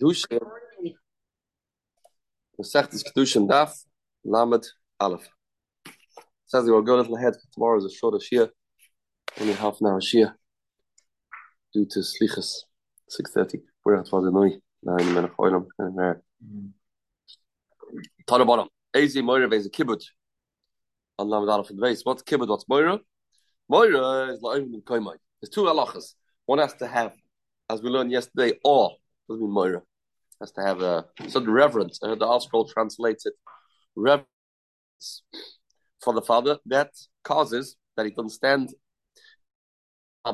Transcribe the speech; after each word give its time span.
Kiddushin. 0.00 0.40
Masechtas 2.60 3.02
Kiddushin 3.04 3.48
Daf 3.48 3.72
Lamed 4.24 4.66
Aleph. 4.98 5.28
Says 6.46 6.64
we 6.64 6.72
will 6.72 6.82
go 6.82 6.96
a 6.96 6.98
little 6.98 7.16
ahead. 7.16 7.34
Tomorrow 7.52 7.78
is 7.78 7.84
a 7.84 7.90
shorter 7.90 8.18
Shia, 8.18 8.50
only 9.40 9.52
half 9.52 9.80
an 9.80 9.86
hour 9.86 10.00
Shia, 10.00 10.34
due 11.72 11.86
to 11.90 12.00
Slichas, 12.00 12.64
six 13.08 13.30
thirty. 13.32 13.60
We're 13.84 13.98
at 13.98 14.06
the 14.06 14.30
Noi 14.30 14.58
nine 14.82 15.14
minutes 15.14 15.34
oilam 15.38 15.66
and 15.78 15.98
there. 15.98 16.22
Tana 18.26 18.44
bottom. 18.44 18.68
Ezi 18.94 19.22
Moira 19.22 19.48
is 19.54 19.66
a 19.66 19.70
kibbut. 19.70 20.02
On 21.18 21.28
Lamed 21.28 21.48
Aleph 21.48 21.68
the 21.68 21.74
base. 21.74 22.02
What's 22.04 22.22
kibbut? 22.22 22.48
What's 22.48 22.68
Moira? 22.68 22.98
Moira 23.68 24.32
is 24.32 24.42
like 24.42 24.62
Koimai. 24.62 25.16
There's 25.40 25.50
two 25.50 25.62
halachas. 25.62 26.14
One 26.46 26.58
has 26.58 26.74
to 26.74 26.86
have, 26.86 27.12
as 27.68 27.80
we 27.80 27.90
learned 27.90 28.10
yesterday, 28.10 28.58
awe. 28.64 28.90
Doesn't 29.28 29.42
mean 29.42 29.52
Moira. 29.52 29.82
Has 30.40 30.52
to 30.52 30.62
have 30.62 30.80
a 30.80 31.04
certain 31.28 31.50
reverence. 31.50 31.98
The 31.98 32.16
Al 32.22 32.64
translates 32.64 33.26
it 33.26 33.34
reverence 33.94 34.26
for 36.02 36.14
the 36.14 36.22
father. 36.22 36.58
That 36.66 36.90
causes 37.24 37.76
that 37.96 38.06
he 38.06 38.12
doesn't 38.12 38.30
stand 38.30 38.70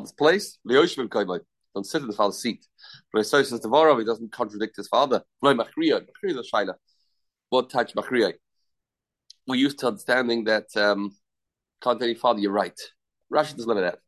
his 0.01 0.13
place. 0.13 0.59
Don't 0.69 1.85
sit 1.85 2.03
in 2.03 2.09
the 2.09 2.15
father's 2.15 2.39
seat. 2.39 2.67
But 3.13 3.27
so 3.27 3.43
says 3.43 3.61
Devorah, 3.61 3.99
he 3.99 4.05
doesn't 4.05 4.33
contradict 4.33 4.77
his 4.77 4.89
father. 4.89 5.23
What 5.41 5.57
touch 7.71 7.95
Machriya? 7.95 8.33
We 9.49 9.59
used 9.59 9.79
to 9.81 9.89
understanding 9.89 10.45
that 10.45 10.67
um, 10.77 11.17
can't 11.83 12.03
any 12.03 12.15
father, 12.15 12.41
you're 12.41 12.53
right. 12.53 12.79
Rashi 13.33 13.57
doesn't 13.57 13.69
learn 13.69 13.83
that. 13.83 13.99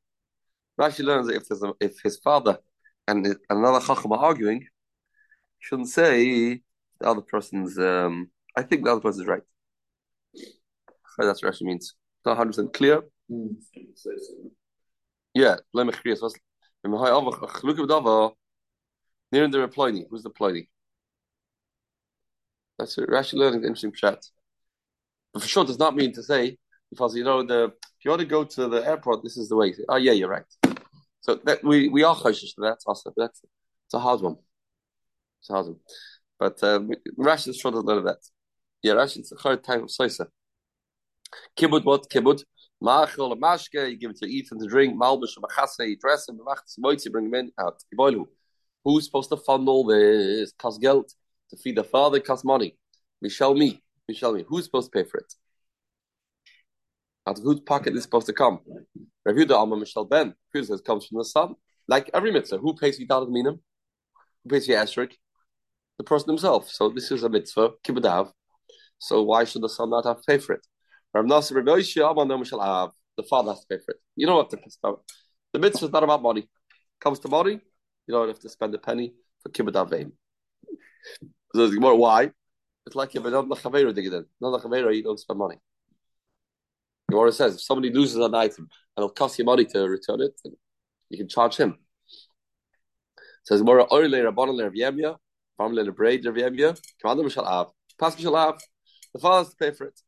Rashi 0.81 1.05
learns 1.05 1.27
that 1.27 1.37
if 1.37 1.49
there's 1.49 1.63
a, 1.63 1.75
if 1.81 2.01
his 2.03 2.19
father 2.19 2.59
and 3.07 3.37
another 3.51 3.85
chacham 3.85 4.13
are 4.13 4.19
arguing, 4.19 4.67
shouldn't 5.61 5.89
say 5.89 6.63
the 7.01 7.07
other 7.07 7.21
person's. 7.21 7.79
Um, 7.79 8.31
I 8.57 8.63
think 8.63 8.85
the 8.85 8.93
other 8.93 9.01
person's 9.01 9.27
right. 9.27 9.43
So 10.35 11.27
that's 11.27 11.43
what 11.43 11.53
Rashi 11.53 11.63
means. 11.63 11.95
Not 12.25 12.37
hundred 12.37 12.51
percent 12.51 12.73
clear. 12.73 13.03
Mm. 13.31 13.57
Yeah, 15.35 15.57
blame 15.73 15.91
Who's 20.11 20.23
the 20.23 20.31
Pliny? 20.31 20.69
That's 22.79 22.97
it. 22.99 23.09
Rashi 23.09 23.35
learning 23.35 23.61
the 23.63 23.67
interesting 23.67 23.93
chat. 23.93 24.25
But 25.33 25.43
for 25.43 25.49
sure, 25.49 25.65
does 25.65 25.79
not 25.79 25.97
mean 25.97 26.13
to 26.15 26.23
say 26.23 26.57
because 26.91 27.17
you 27.17 27.25
know 27.25 27.43
the 27.43 27.65
if 27.65 28.05
you 28.05 28.11
want 28.11 28.21
to 28.21 28.27
go 28.27 28.45
to 28.45 28.69
the 28.69 28.87
airport, 28.87 29.23
this 29.23 29.37
is 29.37 29.49
the 29.49 29.57
way. 29.57 29.75
Oh 29.89 29.97
yeah, 29.97 30.13
you're 30.13 30.29
right. 30.29 30.45
So 31.21 31.35
that 31.45 31.63
we 31.65 31.89
we 31.89 32.05
are 32.05 32.15
choshish 32.15 32.55
to 32.55 32.61
that 32.63 32.79
also. 32.87 33.13
That's 33.17 33.43
it's 33.87 33.95
a 33.95 33.99
hard 33.99 34.21
one. 34.21 34.37
One. 35.47 35.77
But 36.39 36.63
um, 36.63 36.91
Rashi 37.19 37.49
is 37.49 37.63
that. 37.63 38.19
Yeah, 38.83 38.95
Rashi 38.95 39.33
a 39.33 39.37
hard 39.37 39.65
time 39.65 39.85
of 39.85 39.89
soisa. 39.89 40.27
Kibbut 41.57 41.85
what 41.85 42.09
kibbut? 42.09 42.43
Machol 42.83 43.37
mashke, 43.39 43.91
you 43.91 43.97
give 43.97 44.11
it 44.13 44.19
to 44.19 44.27
eat 44.27 44.49
and 44.53 44.61
to 44.61 44.69
drink. 44.69 44.95
Malbish 44.95 45.37
machase, 45.39 45.89
you 45.89 45.97
dress 45.97 46.29
him. 46.29 46.39
Machas 46.39 47.05
you 47.05 47.11
bring 47.11 47.27
him 47.27 47.35
in 47.35 47.53
out. 47.59 47.83
Who's 48.85 49.07
supposed 49.07 49.31
to 49.31 49.37
fund 49.37 49.69
all 49.69 49.85
this? 49.85 50.53
Cost 50.59 50.81
guilt 50.81 51.13
to 51.51 51.57
feed 51.57 51.77
the 51.77 51.85
father. 51.85 52.21
Cost 52.21 52.45
money. 52.45 52.77
Michelle 53.21 53.55
me. 53.55 53.83
Michelle 54.07 54.35
me. 54.35 54.45
Who's 54.47 54.65
supposed 54.65 54.93
to 54.93 55.03
pay 55.03 55.09
for 55.09 55.19
it? 55.19 55.35
Out 57.27 57.39
of 57.39 57.45
whose 57.45 57.61
pocket 57.61 57.95
is 57.97 58.05
supposed 58.05 58.27
to 58.27 58.33
come? 58.33 58.61
Rav 59.25 59.37
the 59.37 59.57
Alma 59.57 59.77
Michelle 59.77 60.05
Ben. 60.05 60.35
Who 60.53 60.63
says 60.63 60.81
comes 60.81 61.07
from 61.07 61.19
the 61.19 61.25
son. 61.25 61.57
Like 61.89 62.11
every 62.15 62.31
mitzvah, 62.31 62.59
who 62.59 62.75
pays 62.75 62.97
for 62.97 63.05
Yidalit 63.05 63.31
Minim? 63.31 63.61
Who 64.45 64.51
pays 64.51 64.67
for 64.67 64.73
Esrik? 64.73 65.13
The 65.99 66.05
person 66.05 66.29
himself. 66.29 66.71
So 66.71 66.89
this 66.89 67.11
is 67.11 67.25
a 67.25 67.29
mitzvah, 67.29 67.71
kibbutav. 67.85 68.33
So 68.99 69.23
why 69.23 69.45
should 69.45 69.63
the 69.63 69.69
son 69.69 69.91
not 69.91 70.05
have 70.07 70.19
to 70.19 70.23
pay 70.27 70.39
for 70.39 70.55
it? 70.55 70.67
The 71.15 71.23
father 73.29 73.51
has 73.51 73.61
to 73.61 73.67
pay 73.69 73.79
for 73.79 73.91
it. 73.93 74.01
You 74.17 74.27
don't 74.27 74.39
have 74.39 74.49
to 74.51 74.57
pay. 74.57 74.71
The 75.53 75.59
mitzvah 75.59 75.87
is 75.87 75.93
not 75.93 76.05
about 76.05 76.23
money. 76.23 76.49
Comes 77.01 77.19
to 77.21 77.29
money, 77.29 77.61
you 78.07 78.15
don't 78.15 78.29
have 78.29 78.39
to 78.41 78.49
spend 78.49 78.75
a 78.75 78.79
penny 78.79 79.15
for 79.43 79.51
kibbutav 79.51 79.91
vein. 79.91 80.13
So 81.55 81.95
why? 81.95 82.31
It's 82.87 82.97
like 82.97 83.15
if 83.15 83.25
another 83.25 83.49
chaveru 83.49 83.95
dig 83.95 84.07
it 84.07 84.13
in. 84.13 84.27
Another 84.41 84.59
chaveru, 84.67 84.95
you 84.95 85.03
don't 85.03 85.19
spend 85.19 85.39
money. 85.39 85.57
Gemara 87.11 87.33
says 87.33 87.55
if 87.55 87.63
somebody 87.63 87.91
loses 87.93 88.17
an 88.17 88.35
item 88.35 88.69
and 88.97 89.05
it'll 89.05 89.11
cost 89.11 89.39
you 89.39 89.45
money 89.45 89.65
to 89.65 89.89
return 89.89 90.21
it, 90.21 90.39
you 91.09 91.19
can 91.19 91.29
charge 91.29 91.57
him. 91.57 91.71
It 91.71 93.45
says 93.45 93.61
Gemara 93.61 93.85
Yemya, 95.59 95.65
Farm 95.65 95.73
Le 95.75 95.93
Braid 95.93 96.25
Rav 96.27 96.35
Yemya, 96.35 96.81
Commander 97.01 97.31
shall 97.31 97.45
have, 97.45 97.67
Pastor 97.99 98.23
shall 98.23 98.37
have. 98.37 98.61
The 99.13 99.21
father 99.21 99.45
has 99.45 99.51
to 99.51 99.57
pay 99.57 99.71
for 99.73 99.87
it. 99.87 100.01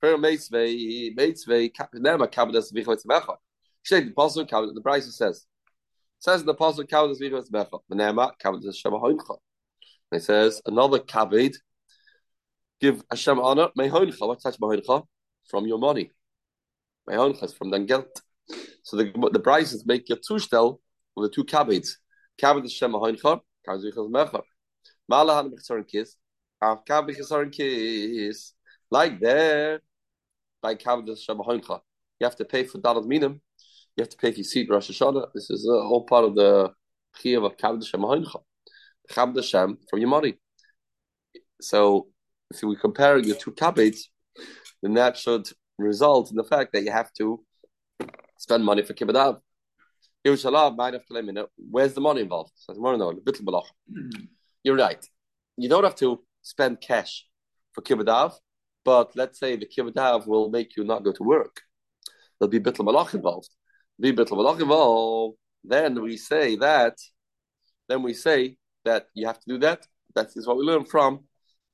For 0.00 0.16
Meitzvei, 0.16 1.16
Meitzvei, 1.16 1.72
Nema 1.94 2.30
Kabadas 2.30 2.72
Vichot 2.72 3.04
Mecha. 3.06 3.36
Say 3.84 4.00
the 4.00 4.10
apostle 4.10 4.44
the 4.44 4.80
Bryce 4.82 5.16
says. 5.16 5.46
Says 6.18 6.44
the 6.44 6.52
apostle 6.52 6.84
Kabadas 6.84 7.20
Vichot 7.20 7.50
Mecha. 7.50 7.80
Nema 7.92 8.32
Kabadas 8.42 8.76
Shema 8.76 8.98
Hoincha. 8.98 9.36
It 10.12 10.22
says 10.22 10.62
another 10.64 11.00
kabed, 11.00 11.54
give 12.80 13.02
Hashem 13.10 13.38
honor, 13.38 13.68
Mehoincha. 13.78 14.26
What's 14.26 14.44
that 14.44 14.58
Mehoincha? 14.58 15.04
From 15.50 15.66
your 15.66 15.78
money 15.78 16.10
my 17.08 17.16
own 17.16 17.34
has 17.34 17.54
from 17.54 17.70
then 17.70 17.86
geld. 17.86 18.06
So 18.82 18.96
the 18.96 19.12
the 19.32 19.40
prices 19.40 19.86
make 19.86 20.08
your 20.08 20.18
tushtel 20.18 20.78
with 21.16 21.30
the 21.30 21.34
two 21.34 21.44
cabbages. 21.44 21.98
Cabbage 22.38 22.66
is 22.66 22.72
Shem 22.72 22.92
Ahoincha, 22.92 23.40
cabbage 23.64 23.84
is 23.84 23.94
Mecha. 23.94 24.42
Malahan 25.10 25.50
Bechsarin 25.50 25.86
Kiss, 25.86 26.16
Av 26.62 26.84
cabbage 26.84 27.18
is 27.18 27.32
Kiss. 27.52 28.52
Like 28.90 29.20
there, 29.20 29.80
by 30.62 30.74
cabbage 30.74 31.08
is 31.10 31.22
Shem 31.22 31.38
You 31.38 31.80
have 32.22 32.36
to 32.36 32.44
pay 32.44 32.64
for 32.64 32.78
Dalad 32.78 33.06
Minim. 33.06 33.40
You 33.96 34.02
have 34.02 34.10
to 34.10 34.16
pay 34.16 34.32
for 34.32 34.38
your 34.38 34.44
seat 34.44 34.68
Rosh 34.70 34.90
Hashanah. 34.90 35.28
This 35.34 35.50
is 35.50 35.68
uh, 35.68 35.72
all 35.72 36.04
part 36.04 36.24
of 36.24 36.34
the 36.34 36.72
Chiyav 37.18 37.44
of 37.44 37.56
cabbage 37.56 37.88
Shem 37.88 38.00
Ahoincha. 38.00 38.40
Chabad 39.10 39.42
Shem 39.44 39.78
from 39.88 40.00
your 40.00 40.08
money. 40.08 40.34
So 41.60 42.08
if 42.50 42.62
we 42.62 42.76
compare 42.76 43.18
your 43.18 43.36
two 43.36 43.52
cabbages, 43.52 44.10
then 44.82 44.94
that 44.94 45.16
should 45.16 45.48
result 45.78 46.30
in 46.30 46.36
the 46.36 46.44
fact 46.44 46.72
that 46.72 46.82
you 46.82 46.90
have 46.90 47.12
to 47.14 47.44
spend 48.36 48.64
money 48.64 48.82
for 48.82 48.94
kibbutz. 48.94 49.40
Where's 51.70 51.94
the 51.94 52.00
money 52.00 52.20
involved? 52.20 52.52
You're 54.64 54.76
right. 54.76 55.04
You 55.56 55.68
don't 55.68 55.84
have 55.84 55.96
to 55.96 56.22
spend 56.42 56.80
cash 56.80 57.26
for 57.72 57.82
kibbutz, 57.82 58.34
but 58.84 59.14
let's 59.16 59.38
say 59.38 59.56
the 59.56 59.66
kibbutz 59.66 60.26
will 60.26 60.50
make 60.50 60.76
you 60.76 60.84
not 60.84 61.04
go 61.04 61.12
to 61.12 61.22
work. 61.22 61.62
There'll 62.38 62.50
be 62.50 62.60
bitl 62.60 62.86
malach 62.86 63.14
involved. 63.14 63.50
Be 64.00 64.12
bitl 64.12 64.32
malach 64.32 64.60
involved. 64.60 65.36
Then 65.64 66.00
we 66.00 66.16
say 66.16 66.56
that. 66.56 66.96
Then 67.88 68.02
we 68.02 68.14
say 68.14 68.56
that 68.84 69.06
you 69.14 69.26
have 69.26 69.40
to 69.40 69.48
do 69.48 69.58
that. 69.58 69.86
That 70.14 70.28
is 70.36 70.46
what 70.46 70.56
we 70.56 70.64
learn 70.64 70.84
from 70.84 71.24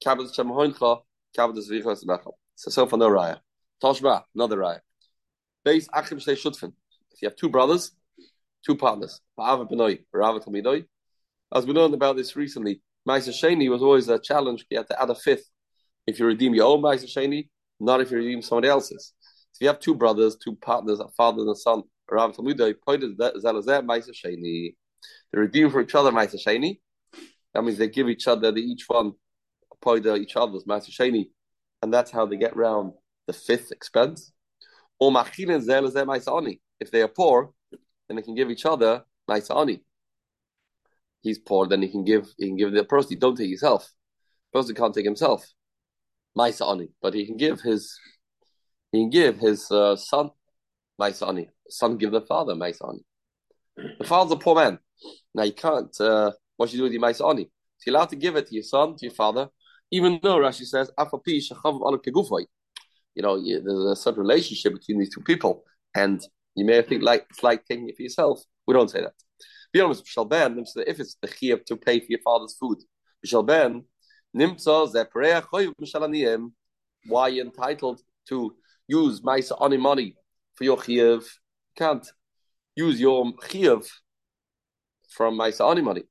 Kabbalah 0.03 0.31
Shemahoincha, 0.31 1.01
Kabbalah 1.37 1.61
Zvichas 1.61 2.05
So 2.55 2.71
so 2.71 2.87
for 2.87 2.97
no 2.97 3.09
raya. 3.09 3.39
Toshba, 3.83 4.23
another 4.35 4.59
raya. 4.59 4.81
Base 5.65 5.89
Achim 5.93 6.19
Shutfin. 6.19 6.73
If 7.13 7.23
you 7.23 7.29
have 7.29 7.37
two 7.37 7.49
brothers, 7.49 7.93
two 8.67 8.77
partners, 8.77 9.21
Ba'ava 9.39 9.71
Benoi, 9.71 10.05
Rava 10.13 10.41
Talmidoi. 10.41 10.85
As 11.53 11.67
we 11.67 11.73
learned 11.73 11.95
about 11.95 12.17
this 12.17 12.37
recently, 12.37 12.81
Maisa 13.09 13.31
Sheni 13.31 13.71
was 13.71 13.83
always 13.83 14.09
a 14.09 14.19
challenge. 14.19 14.65
You 14.71 14.79
had 14.79 14.89
to 14.89 15.01
add 15.01 15.11
a 15.11 15.15
fifth 15.15 15.49
if 16.07 16.19
you 16.19 16.27
redeem 16.27 16.55
your 16.55 16.67
own 16.67 16.83
Maisa 16.83 17.07
Sheni, 17.07 17.49
not 17.81 18.01
if 18.01 18.11
you 18.11 18.19
redeem 18.19 18.43
somebody 18.43 18.69
else's. 18.69 19.13
If 19.55 19.61
you 19.61 19.69
have 19.69 19.79
two 19.79 19.95
brothers, 19.95 20.37
two 20.37 20.57
partners, 20.57 21.01
a 21.01 21.09
father 21.09 21.43
and 21.43 21.51
a 21.51 21.55
son, 21.55 21.83
Rav 22.11 22.33
Talmidoi 22.33 22.75
pointed 22.85 23.19
that 23.19 23.35
Zalazeh 23.37 23.85
Maisa 23.85 24.11
Sheni. 24.11 24.75
They 25.33 25.39
redeem 25.39 25.71
for 25.71 25.81
each 25.81 25.95
other 25.95 26.11
Maisa 26.11 26.37
Sheni. 26.37 26.81
That 27.53 27.63
means 27.63 27.79
they 27.79 27.89
give 27.89 28.09
each 28.09 28.27
other, 28.27 28.51
they 28.51 28.61
each 28.61 28.85
one 28.89 29.13
point 29.81 30.07
each 30.07 30.37
other's 30.37 30.65
Maisa 30.65 30.91
Sheni, 30.91 31.27
and 31.83 31.93
that's 31.93 32.11
how 32.11 32.27
they 32.27 32.37
get 32.37 32.57
round 32.57 32.93
the 33.27 33.33
fifth 33.33 33.71
expense. 33.71 34.33
Or 34.99 35.11
Machine 35.13 35.49
Zelazer 35.49 36.07
Maisaani. 36.07 36.61
If 36.81 36.91
they 36.91 37.03
are 37.03 37.09
poor, 37.09 37.51
then 38.09 38.17
they 38.17 38.23
can 38.23 38.35
give 38.35 38.51
each 38.51 38.67
other 38.67 39.05
ma'isani. 39.29 39.81
He's 41.25 41.39
poor, 41.39 41.67
then 41.67 41.83
he 41.83 41.89
can 41.89 42.05
give 42.05 42.29
he 42.39 42.47
can 42.49 42.57
give 42.57 42.73
the 42.73 42.85
proceeds. 42.85 43.21
Don't 43.21 43.37
take 43.37 43.51
yourself. 43.51 43.91
Person 44.53 44.75
can't 44.75 44.95
take 44.95 45.07
himself. 45.07 45.45
Ma'isani, 46.39 46.89
but 47.01 47.15
he 47.15 47.27
can 47.27 47.37
give 47.37 47.61
his 47.61 47.99
he 48.93 49.01
can 49.01 49.11
give 49.11 49.39
his 49.39 49.71
uh, 49.71 49.97
son 49.97 50.31
ma'isani. 51.01 51.49
Son 51.69 51.97
give 51.97 52.13
the 52.13 52.21
father 52.21 52.55
ma'isani. 52.55 53.01
The 53.99 54.05
father's 54.05 54.33
a 54.33 54.37
poor 54.37 54.55
man. 54.55 54.79
Now 55.35 55.45
you 55.45 55.55
can't. 55.55 55.99
Uh, 55.99 56.33
what 56.57 56.71
you 56.73 56.79
do 56.79 56.85
with 56.85 56.93
your 56.93 57.03
ma'isani? 57.03 57.47
So 57.79 57.91
you're 57.91 57.97
allowed 57.97 58.11
to 58.11 58.17
give 58.17 58.37
it 58.37 58.47
to 58.49 58.55
your 58.55 58.63
son, 58.63 58.97
to 58.99 59.07
your 59.07 59.15
father, 59.15 59.49
even 59.91 60.21
though 60.23 60.39
Rashi 60.39 60.67
says 60.67 60.91
afapi 60.99 61.41
you 63.15 63.23
know, 63.23 63.41
there's 63.41 63.67
a 63.67 63.97
certain 63.97 64.21
relationship 64.21 64.75
between 64.75 64.99
these 64.99 65.15
two 65.15 65.21
people, 65.21 65.65
and 65.95 66.21
you 66.57 66.65
may 66.65 66.83
think 66.83 67.03
like 67.03 67.27
it's 67.31 67.43
like 67.43 67.65
taking 67.65 67.89
it 67.89 67.97
for 67.97 68.03
yourself. 68.03 68.43
We 68.67 68.75
don't 68.75 68.91
say 68.91 69.03
that. 69.03 69.13
Be 69.75 69.81
honest, 69.81 70.07
Shalban, 70.07 70.65
if 70.87 71.01
it's 71.01 71.17
the 71.21 71.27
chiyah 71.27 71.65
to 71.65 71.77
pay 71.77 71.99
for 71.99 72.07
your 72.09 72.21
father's 72.21 72.55
food, 72.55 72.79
Mishal 73.27 73.45
Ben, 73.45 73.83
Nimtza 74.35 74.87
Mishalaniyim. 75.83 76.53
Why 77.09 77.29
you 77.29 77.43
entitled 77.43 78.01
to 78.29 78.55
use 78.87 79.21
Maisa 79.23 79.61
Ani 79.61 79.77
money 79.77 80.15
for 80.55 80.63
your 80.63 80.77
Chiyuv? 80.77 81.25
Can't 81.77 82.07
use 82.77 83.01
your 83.01 83.25
Chiyuv 83.49 83.85
from 85.11 85.37
Maisa 85.37 85.69
Ani 85.69 85.83
money. 85.83 86.05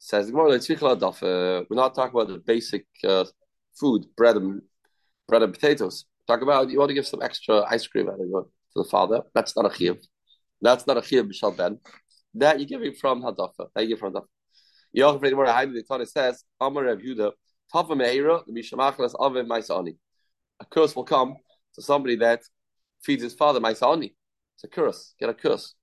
Says 0.00 0.26
the 0.26 0.36
uh, 0.36 1.64
we're 1.70 1.76
not 1.76 1.94
talking 1.94 2.20
about 2.20 2.26
the 2.26 2.38
basic 2.44 2.86
uh, 3.04 3.24
food, 3.78 4.04
bread 4.16 4.34
and 4.34 4.62
bread 5.28 5.44
and 5.44 5.54
potatoes. 5.54 6.06
Talk 6.26 6.42
about 6.42 6.70
you 6.70 6.78
want 6.80 6.88
to 6.88 6.94
give 6.94 7.06
some 7.06 7.22
extra 7.22 7.62
ice 7.70 7.86
cream 7.86 8.06
to 8.06 8.44
the 8.74 8.84
father. 8.84 9.20
That's 9.32 9.56
not 9.56 9.66
a 9.66 9.68
chiyuv. 9.68 10.04
That's 10.60 10.88
not 10.88 10.96
a 10.96 11.02
chiyuv 11.02 11.30
b'shal 11.30 11.56
ben. 11.56 11.78
That 12.34 12.58
you're 12.58 12.66
giving 12.66 12.94
from 12.94 13.22
hadafa. 13.22 13.68
That 13.74 13.82
you 13.82 13.88
give 13.88 13.98
from 13.98 14.12
hadafa. 14.12 14.26
Yochav 14.96 15.22
Reid 15.22 15.34
Mora 15.34 15.52
Haim 15.52 15.72
the 15.72 15.82
Torah 15.82 16.06
says, 16.06 16.44
Amar 16.60 16.84
Rav 16.84 16.98
Yuda, 16.98 17.32
Tava 17.72 17.94
Meira, 17.94 18.42
the 18.46 18.52
Mishamachlas 18.52 19.14
Avim 19.14 19.46
Maisani. 19.46 19.96
A 20.60 20.64
curse 20.64 20.94
will 20.96 21.04
come 21.04 21.36
to 21.74 21.82
somebody 21.82 22.16
that 22.16 22.42
feeds 23.02 23.22
his 23.22 23.34
father 23.34 23.60
Maisani. 23.60 24.14
It's 24.56 24.64
a 24.64 24.68
curse. 24.68 25.14
Get 25.18 25.28
a 25.28 25.34
curse. 25.34 25.74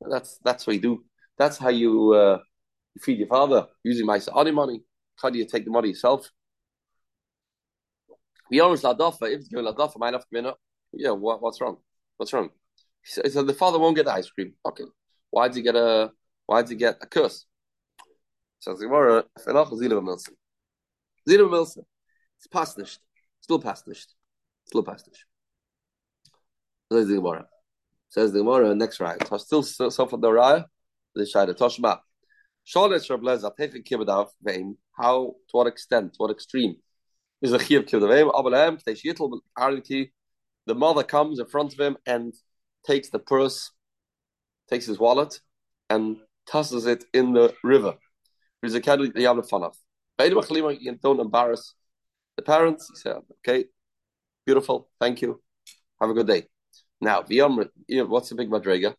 That's 0.00 0.38
that's 0.44 0.66
what 0.66 0.76
you 0.76 0.82
do. 0.82 1.04
That's 1.38 1.58
how 1.58 1.68
you 1.68 2.12
uh, 2.12 2.38
you 2.94 3.00
feed 3.02 3.18
your 3.18 3.28
father 3.28 3.66
using 3.84 4.06
Maisani 4.06 4.52
money. 4.52 4.82
How 5.20 5.30
do 5.30 5.38
you 5.38 5.46
take 5.46 5.64
the 5.64 5.70
money 5.70 5.88
yourself? 5.88 6.30
The 8.50 8.60
owner's 8.60 8.82
ladafa, 8.82 9.22
if 9.32 9.40
it's 9.40 9.48
given 9.48 9.64
ladafa, 9.64 10.12
have 10.12 10.20
to 10.20 10.26
be 10.30 10.50
Yeah, 10.92 11.10
what, 11.10 11.42
what's 11.42 11.60
wrong? 11.60 11.78
What's 12.16 12.32
wrong? 12.32 12.50
He 13.02 13.28
said 13.28 13.46
the 13.46 13.54
father 13.54 13.78
won't 13.78 13.96
get 13.96 14.04
the 14.06 14.12
ice 14.12 14.30
cream. 14.30 14.54
Okay, 14.64 14.84
why 15.30 15.48
did 15.48 15.56
he 15.56 15.62
get 15.62 15.76
a? 15.76 16.10
Why 16.46 16.62
did 16.62 16.70
he 16.70 16.76
get 16.76 16.98
a 17.00 17.06
curse? 17.06 17.46
Gemara, 18.64 19.24
Zilva 19.38 20.02
Milson. 20.02 20.34
Milson. 21.28 21.84
It's 22.38 22.46
past. 22.50 22.78
Still 23.40 23.60
past. 23.60 23.84
Still 24.66 24.82
past 24.82 25.06
nicht. 25.06 25.24
Says 26.90 27.08
the 27.08 27.14
Gemara. 27.16 27.46
Says 28.08 28.32
the 28.32 28.38
Gemara, 28.40 28.74
next 28.74 29.00
right. 29.00 29.20
Still 29.38 29.62
so 29.62 29.88
the 29.88 30.28
Raya, 30.28 30.64
the 31.14 31.22
Shaida 31.22 31.54
Toshma. 31.54 32.00
Tefik 32.74 33.84
Kibadav. 33.86 34.28
How, 34.96 35.34
to 35.48 35.52
what 35.52 35.66
extent, 35.66 36.14
to 36.14 36.18
what 36.18 36.30
extreme 36.30 36.76
is 37.42 37.52
a 37.52 37.58
Chiv 37.58 37.84
Kibadav. 37.84 38.30
The 40.66 40.74
mother 40.74 41.02
comes 41.04 41.38
in 41.38 41.46
front 41.46 41.72
of 41.74 41.80
him 41.80 41.96
and 42.06 42.34
takes 42.84 43.10
the 43.10 43.20
purse, 43.20 43.70
takes 44.68 44.86
his 44.86 44.98
wallet, 44.98 45.40
and 45.90 46.16
tosses 46.46 46.86
it 46.86 47.04
in 47.12 47.32
the 47.32 47.54
river. 47.62 47.94
There's 48.60 48.74
a 48.74 48.80
caddy. 48.80 49.10
Don't 49.10 51.20
embarrass 51.20 51.74
the 52.36 52.42
parents. 52.42 52.90
He 52.92 52.96
said, 52.96 53.22
"Okay, 53.38 53.66
beautiful, 54.44 54.88
thank 55.00 55.22
you, 55.22 55.42
have 56.00 56.10
a 56.10 56.14
good 56.14 56.26
day." 56.26 56.46
Now, 57.00 57.20
what's 57.20 58.28
the 58.30 58.34
big 58.34 58.50
madriga? 58.50 58.94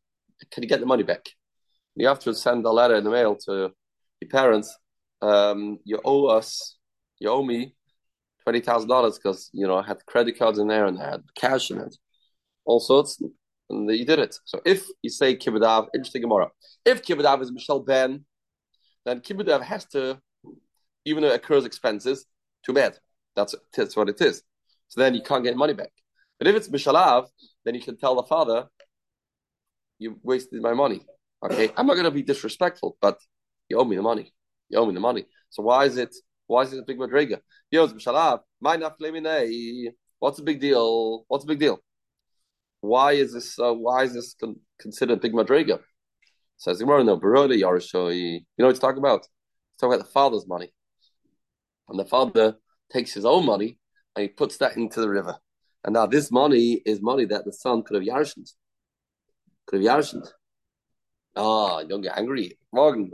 Can 0.52 0.64
you 0.64 0.70
get 0.70 0.80
the 0.80 0.86
money 0.86 1.04
back? 1.04 1.28
You 1.96 2.08
have 2.08 2.20
to 2.20 2.34
send 2.34 2.66
a 2.66 2.72
letter 2.72 2.96
in 2.96 3.04
the 3.04 3.10
mail 3.10 3.36
to 3.46 3.74
your 4.22 4.30
parents. 4.30 4.76
Um, 5.22 5.80
you 5.84 6.00
owe 6.06 6.28
us, 6.28 6.78
you 7.20 7.30
owe 7.30 7.44
me 7.44 7.76
twenty 8.44 8.62
thousand 8.62 8.88
dollars 8.88 9.18
because 9.18 9.50
you 9.52 9.68
know 9.68 9.78
I 9.78 9.86
had 9.86 10.06
credit 10.06 10.38
cards 10.38 10.60
in 10.60 10.68
there 10.68 10.86
and 10.86 11.02
I 11.02 11.12
had 11.12 11.24
cash 11.36 11.72
in 11.72 11.80
it, 11.80 11.98
all 12.66 12.80
sorts, 12.80 13.20
and 13.70 13.90
you 13.90 14.06
did 14.06 14.20
it. 14.20 14.38
So 14.46 14.62
if 14.66 14.86
you 15.02 15.10
say 15.10 15.36
kibbadav, 15.36 15.88
interesting 15.94 16.22
Gemara. 16.22 16.50
If 16.86 17.04
kibbadav 17.04 17.42
is 17.42 17.52
Michelle 17.52 17.82
Ben, 17.82 18.26
then 19.06 19.22
kibbutz 19.22 19.62
has 19.62 19.86
to, 19.88 20.20
even 21.06 21.24
though 21.24 21.30
it 21.30 21.36
occurs 21.36 21.66
expenses, 21.66 22.26
too 22.66 22.74
bad. 22.74 22.98
That's, 23.36 23.56
that's 23.76 23.96
what 23.96 24.10
it 24.10 24.20
is. 24.22 24.44
So 24.90 25.02
then 25.02 25.14
you 25.16 25.22
can't 25.22 25.44
get 25.44 25.56
money 25.56 25.74
back. 25.74 25.92
But 26.40 26.48
if 26.48 26.56
it's 26.56 26.70
mishalav, 26.70 27.28
then 27.66 27.76
you 27.76 27.82
can 27.82 27.98
tell 27.98 28.16
the 28.16 28.24
father, 28.24 28.68
you 30.00 30.20
wasted 30.24 30.62
my 30.62 30.74
money. 30.74 31.02
Okay, 31.44 31.72
I'm 31.76 31.88
not 31.88 31.94
going 31.94 32.06
to 32.06 32.12
be 32.12 32.24
disrespectful, 32.24 32.98
but 33.02 33.20
you 33.70 33.78
owe 33.78 33.84
me 33.84 33.96
the 33.96 34.02
money. 34.02 34.34
You 34.70 34.80
owe 34.80 34.86
me 34.86 34.94
the 34.94 35.00
money. 35.00 35.26
So 35.50 35.64
why 35.64 35.86
is 35.86 35.98
it? 35.98 36.16
Why 36.48 36.62
is 36.62 36.74
it 36.74 36.80
a 36.80 36.84
big 36.84 36.98
madriga? 36.98 37.40
Yo, 37.72 37.88
mishalav. 37.88 38.40
Mine 38.62 38.82
afleminay. 38.82 39.88
What's 40.20 40.38
the 40.38 40.44
big 40.44 40.60
deal? 40.60 41.26
What's 41.28 41.44
the 41.44 41.50
big 41.50 41.60
deal? 41.60 41.80
Why 42.82 43.14
is 43.14 43.34
this? 43.34 43.58
Uh, 43.60 43.74
why 43.74 44.04
is 44.04 44.14
this 44.14 44.36
con- 44.40 44.60
considered 44.80 45.22
big 45.22 45.34
madriga? 45.34 45.80
Says 46.58 46.82
no, 46.82 47.18
Baroda 47.18 47.56
Yarashoi. 47.56 48.16
You 48.16 48.42
know 48.58 48.66
what 48.66 48.76
he's 48.76 48.80
talking 48.80 49.00
about? 49.00 49.22
He's 49.22 49.80
talking 49.80 49.94
about 49.94 50.06
the 50.06 50.12
father's 50.12 50.48
money. 50.48 50.74
And 51.90 52.00
the 52.00 52.06
father 52.06 52.56
takes 52.92 53.14
his 53.14 53.26
own 53.26 53.46
money 53.46 53.80
and 54.16 54.24
he 54.24 54.30
puts 54.30 54.58
that 54.58 54.76
into 54.76 55.00
the 55.00 55.10
river. 55.10 55.38
And 55.84 55.94
now 55.94 56.06
this 56.06 56.32
money 56.32 56.82
is 56.86 57.02
money 57.02 57.26
that 57.26 57.46
the 57.46 57.54
son 57.54 57.84
could 57.84 57.96
have 57.96 58.04
yarshened. 58.04 58.52
Could 59.68 59.84
have 59.84 60.00
yarshened. 60.00 60.28
Ah, 61.36 61.80
you 61.80 61.88
don't 61.88 62.02
get 62.02 62.18
angry. 62.18 62.58
Morgan, 62.74 63.12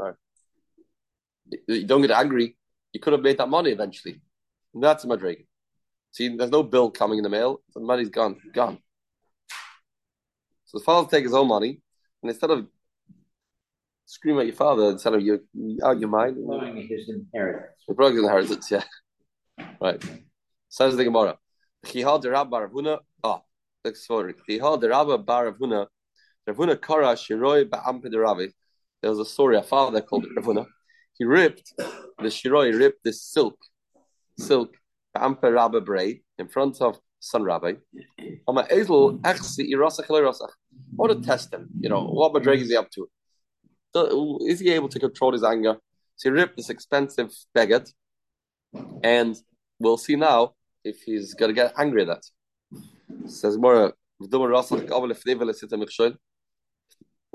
you 1.67 1.85
don't 1.85 2.01
get 2.01 2.11
angry. 2.11 2.57
You 2.93 2.99
could 2.99 3.13
have 3.13 3.21
made 3.21 3.37
that 3.37 3.49
money 3.49 3.71
eventually. 3.71 4.21
And 4.73 4.83
that's 4.83 5.05
a. 5.05 5.45
See, 6.11 6.35
there's 6.35 6.51
no 6.51 6.63
bill 6.63 6.89
coming 6.89 7.17
in 7.17 7.23
the 7.23 7.29
mail. 7.29 7.61
The 7.73 7.81
money's 7.81 8.09
gone. 8.09 8.39
Gone. 8.53 8.77
So 10.73 10.79
the 10.79 10.85
father 10.85 11.07
takes 11.07 11.27
his 11.27 11.35
own 11.35 11.47
money, 11.47 11.81
and 12.21 12.31
instead 12.31 12.49
of 12.49 12.67
scream 14.05 14.39
at 14.39 14.47
your 14.47 14.55
father 14.55 14.89
instead 14.89 15.13
of 15.13 15.21
you 15.21 15.39
out 15.83 15.99
your 15.99 16.09
mind. 16.09 16.35
Blowing 16.35 16.87
his 16.87 17.09
inheritance. 17.09 17.83
The 17.87 17.93
brother's 17.93 18.23
inheritance, 18.23 18.71
yeah. 18.71 18.83
Right. 19.79 20.03
Says 20.69 20.95
the 20.95 21.03
Gemara. 21.03 21.37
Chihal 21.85 22.19
de 22.21 22.31
Rab 22.31 22.49
Baravuna. 22.49 22.99
Ah, 23.23 23.41
sorry. 23.93 24.33
Chihal 24.49 24.79
de 24.81 24.89
Rab 24.89 25.07
Baravuna. 25.25 25.87
Rav 26.47 26.57
Huna 26.57 26.81
Kara 26.81 27.13
Shiroi 27.13 27.69
Ba'ampe 27.69 28.09
de 28.09 28.19
Ravi. 28.19 28.51
There 29.01 29.11
was 29.11 29.19
a 29.19 29.25
story, 29.25 29.57
a 29.57 29.61
father 29.61 30.01
called 30.01 30.25
Rav 30.35 30.45
Huna. 30.45 30.65
He 31.17 31.25
ripped, 31.25 31.73
the 31.77 32.29
Shiroi 32.29 32.77
ripped 32.77 33.03
this 33.03 33.21
silk, 33.21 33.57
silk, 34.39 34.75
Ba'ampe 35.15 35.53
Rabba 35.53 35.81
braid 35.81 36.21
in 36.39 36.47
front 36.47 36.81
of 36.81 36.99
son 37.19 37.43
Rabbi. 37.43 37.73
On 38.47 38.55
my 38.55 38.63
Ezel, 38.63 39.21
Echsi 39.21 39.69
Irasach 39.71 40.09
I 40.09 40.47
want 40.95 41.11
to 41.11 41.27
test 41.27 41.53
him. 41.53 41.69
You 41.79 41.89
know, 41.89 42.03
what 42.05 42.33
Madreg 42.33 42.57
mm. 42.57 42.61
is 42.61 42.69
he 42.69 42.75
up 42.75 42.89
to? 42.91 43.09
is 44.47 44.59
he 44.59 44.71
able 44.71 44.89
to 44.89 44.99
control 44.99 45.33
his 45.33 45.43
anger? 45.43 45.75
So 46.15 46.29
he 46.29 46.33
ripped 46.33 46.57
this 46.57 46.69
expensive 46.69 47.31
baguette, 47.55 47.91
and 49.03 49.35
we'll 49.79 49.97
see 49.97 50.15
now 50.15 50.53
if 50.83 51.01
he's 51.03 51.33
going 51.35 51.49
to 51.49 51.53
get 51.53 51.73
angry 51.77 52.01
at 52.01 52.07
that. 52.07 52.23
Says 53.29 53.57
more. 53.57 53.93
What 54.19 54.29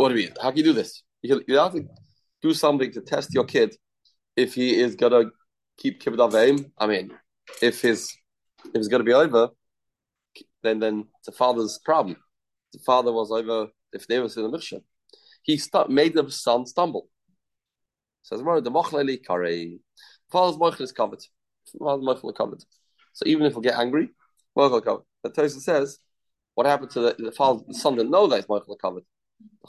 do 0.08 0.14
you 0.14 0.26
mean? 0.26 0.34
How 0.42 0.50
can 0.50 0.56
you 0.56 0.64
do 0.64 0.72
this? 0.72 1.02
You, 1.22 1.42
you 1.46 1.58
have 1.58 1.72
to 1.74 1.84
do 2.40 2.54
something 2.54 2.92
to 2.92 3.00
test 3.00 3.34
your 3.34 3.44
kid 3.44 3.74
if 4.36 4.54
he 4.54 4.80
is 4.80 4.94
going 4.94 5.12
to 5.12 5.30
keep 5.76 6.00
kibbutz 6.02 6.32
avim. 6.32 6.70
I 6.78 6.86
mean, 6.86 7.10
if 7.60 7.82
his 7.82 8.16
if 8.64 8.74
it's 8.74 8.88
going 8.88 9.00
to 9.00 9.04
be 9.04 9.12
over, 9.12 9.48
then 10.62 10.78
then 10.78 11.06
it's 11.18 11.28
a 11.28 11.32
father's 11.32 11.78
problem. 11.84 12.16
The 12.72 12.78
father 12.80 13.12
was 13.12 13.30
over 13.30 13.68
if 13.92 14.06
they 14.06 14.18
was 14.18 14.36
in 14.36 14.42
the 14.42 14.50
mission 14.50 14.82
he 15.48 15.56
st- 15.56 15.88
made 15.88 16.14
the 16.14 16.30
son 16.30 16.66
stumble. 16.66 17.08
Says 18.22 18.40
the 18.40 18.70
mochleli 18.70 19.16
kare. 19.26 19.78
Father's 20.30 20.58
mochel 20.58 20.82
is 20.82 20.92
covered. 20.92 21.22
Father's 21.78 22.04
mochel 22.04 22.30
is 22.30 22.36
covered. 22.36 22.64
So 23.14 23.24
even 23.26 23.46
if 23.46 23.56
we 23.56 23.62
get 23.62 23.78
angry, 23.78 24.10
mochel 24.56 24.84
covered. 24.84 25.04
But 25.22 25.34
Tosa 25.34 25.60
says, 25.60 25.98
what 26.54 26.66
happened 26.66 26.90
to 26.90 27.00
the, 27.00 27.16
the 27.18 27.32
father, 27.32 27.62
the 27.66 27.72
son 27.72 27.96
didn't 27.96 28.10
know 28.10 28.26
that 28.26 28.36
his 28.36 28.46
mochel 28.46 28.78
covered. 28.78 29.04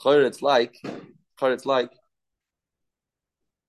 It's 0.06 0.42
like, 0.42 0.76
it's 1.42 1.66
like, 1.66 1.92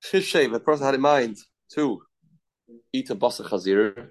Shishay, 0.04 0.50
the 0.50 0.58
person 0.58 0.86
had 0.86 0.96
in 0.96 1.00
mind 1.00 1.36
to 1.74 2.02
eat 2.92 3.10
a 3.10 3.14
basa 3.14 3.46
chazir, 3.46 4.08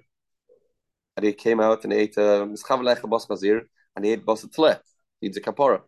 and 1.16 1.26
he 1.26 1.34
came 1.34 1.60
out 1.60 1.84
and 1.84 1.92
ate 1.92 2.16
a 2.16 2.46
mischav 2.46 2.80
basa 3.02 3.28
chazir, 3.28 3.62
and 3.94 4.04
he 4.06 4.12
ate 4.12 4.24
basa 4.24 4.50
tle. 4.50 4.76
Needs 5.22 5.36
a 5.36 5.40
kapora. 5.40 5.82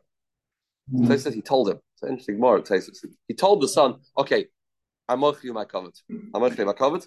Mm. 0.93 1.07
So 1.07 1.13
he 1.13 1.19
says 1.19 1.35
he 1.35 1.43
told 1.43 1.69
him 1.71 1.81
So 1.97 2.09
interesting 2.09 2.39
more. 2.41 2.65
Says 2.65 2.91
he 3.29 3.35
told 3.35 3.63
the 3.63 3.69
son, 3.69 4.01
"Okay, 4.17 4.47
I'm 5.09 5.21
moching 5.21 5.45
you 5.45 5.53
my 5.53 5.65
covet. 5.65 5.99
I'm 6.11 6.41
moching 6.43 6.67
my 6.67 6.73
covet," 6.73 7.07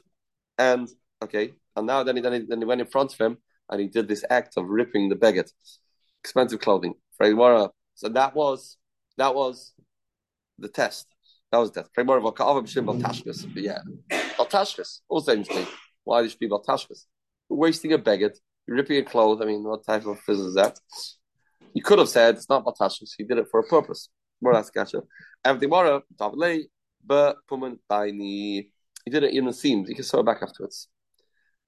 and 0.58 0.89
okay, 1.24 1.53
and 1.75 1.88
now 1.88 2.03
then 2.03 2.15
he, 2.15 2.22
then 2.22 2.34
he 2.34 2.39
then 2.39 2.60
he 2.60 2.65
went 2.65 2.82
in 2.82 2.88
front 2.88 3.13
of 3.13 3.20
him 3.20 3.38
and 3.70 3.82
he 3.82 3.88
did 3.88 4.08
this 4.08 4.24
act 4.29 4.58
of 4.58 4.67
ripping 4.67 5.10
the 5.10 5.15
beggar, 5.15 5.46
expensive 6.24 6.60
clothing. 6.60 6.94
So 7.20 8.10
that 8.10 8.36
was 8.36 8.77
that 9.17 9.34
was 9.36 9.74
the 10.60 10.67
test. 10.67 11.08
That 11.51 11.60
was 11.60 11.72
the 11.72 11.82
test. 11.82 11.94
Yeah, 13.55 13.79
Altashkas. 14.38 15.01
Also 15.10 15.34
interesting. 15.34 15.67
Why 16.03 16.22
did 16.22 16.32
you 16.32 16.38
be 16.38 16.50
Altashkas? 16.50 17.05
Wasting 17.50 17.94
a 17.94 17.98
beggar, 17.98 18.34
ripping 18.67 18.98
a 18.98 19.03
cloth. 19.03 19.41
I 19.41 19.46
mean, 19.46 19.63
what 19.63 19.86
type 19.86 20.05
of 20.05 20.20
physics 20.20 20.48
is 20.48 20.55
that? 20.55 20.79
You 21.75 21.84
could 21.84 22.00
have 22.00 22.10
said 22.10 22.36
it's 22.36 22.50
not 22.50 22.65
Altashkas. 22.65 23.12
He 23.17 23.25
did 23.25 23.38
it 23.38 23.48
for 23.51 23.60
a 23.60 23.63
purpose. 23.63 24.10
More 24.41 24.53
that's 24.53 24.70
gotcha. 24.70 25.03
And 25.44 25.60
the 25.60 25.67
Mara, 25.67 26.01
Tavalei, 26.17 26.63
but 27.05 27.36
Puman 27.48 27.77
Baini. 27.91 28.70
He 29.03 29.12
did 29.12 29.24
it 29.24 29.34
in 29.34 29.46
the 29.46 29.53
seams. 29.53 29.89
You 29.89 29.96
can 29.96 30.05
sew 30.05 30.22
it 30.22 30.25
back 30.25 30.41
afterwards. 30.41 30.88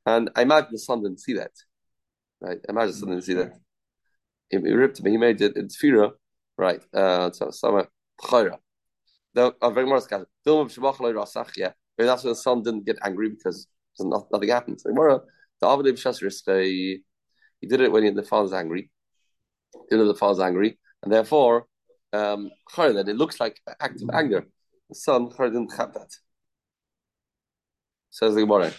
And 0.06 0.30
I 0.36 0.42
imagine 0.44 0.70
the 0.72 0.80
son 0.80 1.04
didn't 1.04 1.20
see 1.20 1.34
that. 1.34 1.52
Right? 2.40 2.58
I 2.68 2.72
imagine 2.72 2.92
the 2.94 2.98
son 2.98 3.10
didn't 3.10 3.26
see 3.26 3.34
that. 3.34 3.52
He, 4.50 4.58
he 4.58 4.72
ripped 4.72 5.00
him. 5.00 5.12
He 5.12 5.18
made 5.18 5.42
it 5.42 5.58
in 5.58 5.68
Tfira. 5.68 6.12
Right. 6.58 6.82
Uh, 6.94 7.30
so, 7.32 7.52
Sama 7.52 7.88
Chayra. 8.22 8.58
The, 9.34 9.54
very 9.72 9.86
more 9.86 10.02
scattered. 10.02 10.28
Yeah. 10.46 11.74
Maybe 11.98 12.08
that's 12.08 12.24
why 12.24 12.30
the 12.30 12.36
son 12.36 12.64
didn't 12.64 12.86
get 12.86 12.98
angry 13.04 13.30
because 13.30 13.68
nothing 14.00 14.50
happened. 14.50 14.80
The 14.84 15.22
Avadim 15.62 15.98
Shasris, 15.98 16.42
he 17.60 17.68
did 17.68 17.82
it 17.82 17.92
when 17.92 18.16
the 18.16 18.24
father's 18.24 18.54
angry. 18.54 18.90
You 19.92 19.98
know, 19.98 20.08
the 20.08 20.16
father's 20.16 20.40
angry. 20.40 20.80
And 21.04 21.12
therefore, 21.12 21.66
um, 22.14 22.52
that 22.76 23.08
it 23.08 23.16
looks 23.16 23.40
like 23.40 23.60
act 23.80 24.02
of 24.02 24.10
anger. 24.14 24.46
The 24.90 24.96
son 24.96 25.30
didn't 25.30 25.76
have 25.78 25.94
that. 25.94 26.12
Says 28.10 28.36
the 28.36 28.42
Gemara. 28.42 28.72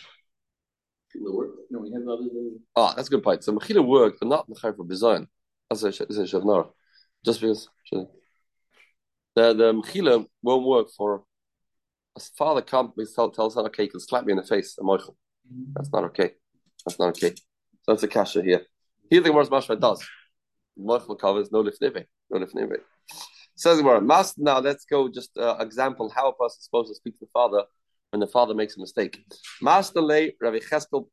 No, 1.14 1.80
we 1.80 1.92
have 1.92 2.02
Ah, 2.76 2.94
that's 2.94 3.08
a 3.08 3.10
good 3.10 3.22
point. 3.22 3.44
So 3.44 3.52
Mechila 3.52 3.86
worked, 3.86 4.20
but 4.20 4.28
not 4.28 4.48
Mechila 4.48 4.76
for 4.76 4.84
Bizayan. 4.84 5.26
That's 5.68 5.82
a 5.82 5.88
Shavnara. 5.90 6.70
Just 7.24 7.40
because 7.40 7.68
the 7.92 8.06
the 9.34 9.72
Mechila 9.72 10.26
won't 10.42 10.66
work 10.66 10.88
for 10.96 11.24
a 12.16 12.20
father 12.36 12.62
can't 12.62 12.92
tell 13.14 13.30
tell 13.30 13.50
son, 13.50 13.66
okay, 13.66 13.84
you 13.84 13.90
can 13.90 14.00
slap 14.00 14.24
me 14.24 14.32
in 14.32 14.38
the 14.38 14.44
face, 14.44 14.76
a 14.78 14.84
Michael. 14.84 15.16
That's 15.74 15.92
not 15.92 16.04
okay. 16.04 16.32
That's 16.84 16.98
not 16.98 17.08
okay. 17.10 17.34
So 17.82 17.92
that's 17.92 18.02
a 18.02 18.08
kasha 18.08 18.42
here. 18.42 18.62
Here 19.10 19.20
the 19.20 19.28
Gemara's 19.28 19.48
Mashra 19.48 19.78
does. 19.80 20.06
Michael 20.78 21.16
covers 21.16 21.50
no 21.50 21.62
lifnive. 21.62 22.04
No 22.30 22.38
lifnive. 22.38 22.78
Says 23.56 23.78
Gemara, 23.78 24.00
now 24.38 24.60
let's 24.60 24.84
go 24.84 25.08
just 25.08 25.36
uh, 25.36 25.56
example 25.58 26.08
how 26.14 26.28
a 26.28 26.32
person 26.32 26.58
is 26.60 26.64
supposed 26.64 26.88
to 26.88 26.94
speak 26.94 27.18
to 27.18 27.24
the 27.24 27.30
father 27.32 27.64
when 28.10 28.20
the 28.20 28.26
father 28.26 28.54
makes 28.54 28.76
a 28.76 28.80
mistake. 28.80 29.24
Master 29.60 30.00
lay 30.00 30.34
Ravi 30.40 30.60
Cheskel 30.60 31.08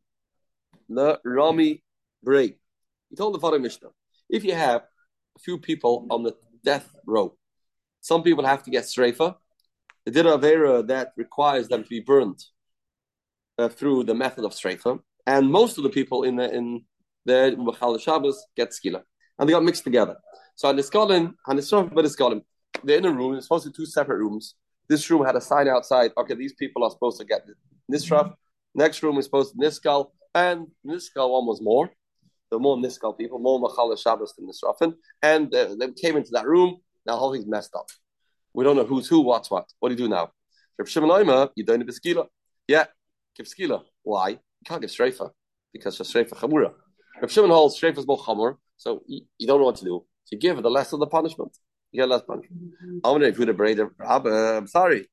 the 0.89 1.19
Rami 1.23 1.83
Bray. 2.23 2.55
He 3.09 3.15
told 3.15 3.33
the 3.33 3.39
father 3.39 3.59
Mishnah, 3.59 3.89
if 4.29 4.43
you 4.43 4.53
have 4.53 4.81
a 5.35 5.39
few 5.39 5.57
people 5.57 6.07
on 6.09 6.23
the 6.23 6.35
death 6.63 6.89
row, 7.05 7.35
some 8.01 8.23
people 8.23 8.45
have 8.45 8.63
to 8.63 8.71
get 8.71 8.83
streifa. 8.83 9.35
They 10.05 10.11
did 10.11 10.25
a 10.27 10.37
avera 10.37 10.85
that 10.87 11.13
requires 11.17 11.67
them 11.67 11.83
to 11.83 11.89
be 11.89 11.99
burned 11.99 12.43
uh, 13.57 13.69
through 13.69 14.03
the 14.03 14.13
method 14.13 14.45
of 14.45 14.51
streifa, 14.51 14.99
and 15.25 15.51
most 15.51 15.77
of 15.77 15.83
the 15.83 15.89
people 15.89 16.23
in 16.23 16.35
the 16.35 16.53
in 16.53 16.85
the 17.25 17.99
Shabbos 17.99 18.45
get 18.55 18.69
skila, 18.69 19.01
and 19.37 19.47
they 19.47 19.53
got 19.53 19.63
mixed 19.63 19.83
together. 19.83 20.17
So 20.55 20.69
but 20.69 20.77
the 20.77 20.83
Skolin, 20.83 22.41
they're 22.83 22.97
in 22.97 23.05
a 23.05 23.11
room. 23.11 23.35
It's 23.35 23.45
supposed 23.45 23.65
to 23.65 23.69
be 23.71 23.75
two 23.75 23.85
separate 23.85 24.17
rooms. 24.17 24.55
This 24.87 25.09
room 25.09 25.25
had 25.25 25.35
a 25.35 25.41
sign 25.41 25.67
outside. 25.67 26.11
Okay, 26.17 26.35
these 26.35 26.53
people 26.53 26.83
are 26.83 26.91
supposed 26.91 27.19
to 27.19 27.25
get 27.25 27.45
nisraf. 27.91 28.33
Next 28.73 29.01
room 29.03 29.17
is 29.17 29.25
supposed 29.25 29.53
to 29.53 29.57
niskal, 29.57 30.11
and 30.33 30.67
niskal 30.85 31.31
one 31.31 31.45
was 31.45 31.61
more. 31.61 31.89
The 32.51 32.59
more 32.59 32.77
niskal 32.77 33.17
people, 33.17 33.39
more 33.39 33.59
machal 33.59 33.95
Shabbos 33.95 34.33
than 34.37 34.47
nisrafin, 34.47 34.93
and 35.21 35.53
uh, 35.53 35.75
they 35.79 35.91
came 35.91 36.15
into 36.15 36.31
that 36.31 36.45
room. 36.45 36.77
Now 37.05 37.17
whole 37.17 37.33
thing's 37.33 37.47
messed 37.47 37.75
up. 37.75 37.89
We 38.53 38.63
don't 38.63 38.75
know 38.75 38.85
who's 38.85 39.07
who, 39.07 39.21
what's 39.21 39.51
what. 39.51 39.65
What 39.79 39.89
do 39.89 39.95
you 39.95 39.97
do 39.97 40.07
now? 40.07 40.31
Reb 40.77 40.87
Shimon 40.87 41.49
you 41.55 41.63
don't 41.63 42.01
give. 42.03 42.27
Yeah, 42.67 42.85
give 43.35 43.45
skila. 43.45 43.83
Why? 44.03 44.29
You 44.29 44.39
can't 44.65 44.81
give 44.81 44.89
shreifa 44.89 45.31
because 45.73 45.97
shreifa 45.97 46.31
chamura. 46.31 46.73
Reb 47.21 47.29
Shimon 47.29 47.49
holds 47.49 47.79
shreifa 47.79 47.97
is 47.99 48.07
more 48.07 48.19
chamur, 48.19 48.57
so 48.77 49.03
you, 49.07 49.21
you, 49.37 49.47
don't 49.47 49.59
know 49.59 49.65
what 49.65 49.77
to 49.77 49.85
do. 49.85 50.05
So 50.25 50.35
you 50.35 50.39
give 50.39 50.61
the 50.61 50.69
less 50.69 50.93
of 50.93 50.99
the 50.99 51.07
punishment. 51.07 51.57
You 51.91 52.01
get 52.01 52.09
less 52.09 52.23
punishment. 52.23 52.61
I'm 53.03 53.19
gonna 53.19 53.31
put 53.31 53.49
a 53.49 53.53
braid. 53.53 53.79
I'm 53.79 54.67
sorry. 54.67 55.01
It 55.01 55.07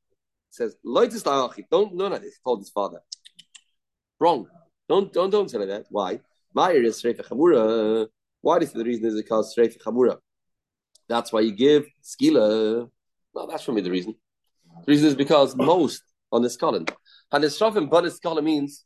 says 0.50 0.76
Don't 0.85 1.95
no 1.95 2.09
no. 2.09 2.19
He 2.19 2.31
told 2.45 2.61
his 2.61 2.71
father. 2.71 3.00
Wrong. 4.19 4.47
Don't 4.88 5.12
don't 5.12 5.31
don't 5.31 5.50
say 5.50 5.64
that. 5.64 5.87
Why? 5.90 6.21
Meyer 6.54 6.83
is 6.83 7.02
shreifa 7.02 7.26
chamura. 7.26 8.09
Why 8.40 8.57
is 8.59 8.73
the 8.73 8.85
reason 8.85 9.07
is 9.07 9.14
because 9.14 9.54
shreifa 9.57 9.78
chamura. 9.78 10.19
That's 11.09 11.33
why 11.33 11.40
you 11.40 11.52
give 11.52 11.87
skila. 12.02 12.88
No, 13.35 13.47
that's 13.47 13.64
for 13.64 13.73
me 13.73 13.81
the 13.81 13.90
reason. 13.90 14.14
The 14.85 14.92
reason 14.92 15.09
is 15.09 15.14
because 15.14 15.54
most 15.57 16.02
on 16.31 16.42
the 16.42 16.49
skolin. 16.49 16.88
And 17.31 17.45
nisrafim, 17.45 17.88
but 17.88 18.04
niskolin 18.04 18.45
means 18.45 18.85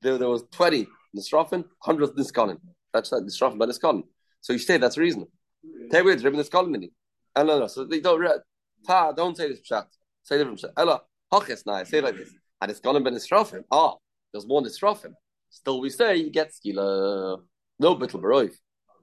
there, 0.00 0.18
there 0.18 0.28
was 0.28 0.44
20 0.52 0.86
nisrafim, 1.16 1.64
100 1.84 2.16
niskolin. 2.16 2.58
That's 2.92 3.12
not 3.12 3.22
nisrafim, 3.22 3.58
but 3.58 3.68
niskolin. 3.68 4.04
So 4.40 4.52
you 4.52 4.58
say 4.58 4.76
that's 4.78 4.96
the 4.96 5.02
reason. 5.02 5.26
Take 5.90 6.02
away 6.02 6.16
the 6.16 6.24
ribbon 6.24 6.40
niskolin. 6.40 6.90
No, 7.36 7.42
no, 7.42 7.58
no. 7.60 7.66
So 7.66 7.84
they 7.84 8.00
don't 8.00 8.20
read. 8.20 8.40
Ta, 8.86 9.12
don't 9.12 9.36
say 9.36 9.48
this 9.48 9.60
pshat. 9.60 9.86
Say 10.22 10.38
different 10.38 10.60
pshat. 10.60 10.72
Ella, 10.76 11.02
hachis 11.32 11.64
now. 11.66 11.82
Say 11.84 12.00
like 12.00 12.16
this. 12.16 12.30
And 12.60 12.70
it's 12.70 12.80
gonna 12.80 13.00
be 13.00 13.10
nisrafim. 13.10 13.64
Ah, 13.70 13.94
there's 14.32 14.46
more 14.46 14.62
nisrafim. 14.62 15.14
Still, 15.50 15.80
we 15.80 15.90
say 15.90 16.16
you 16.16 16.30
get 16.30 16.52
skila. 16.52 17.42
No 17.78 17.96
bittel 17.96 18.20
baroiv. 18.20 18.54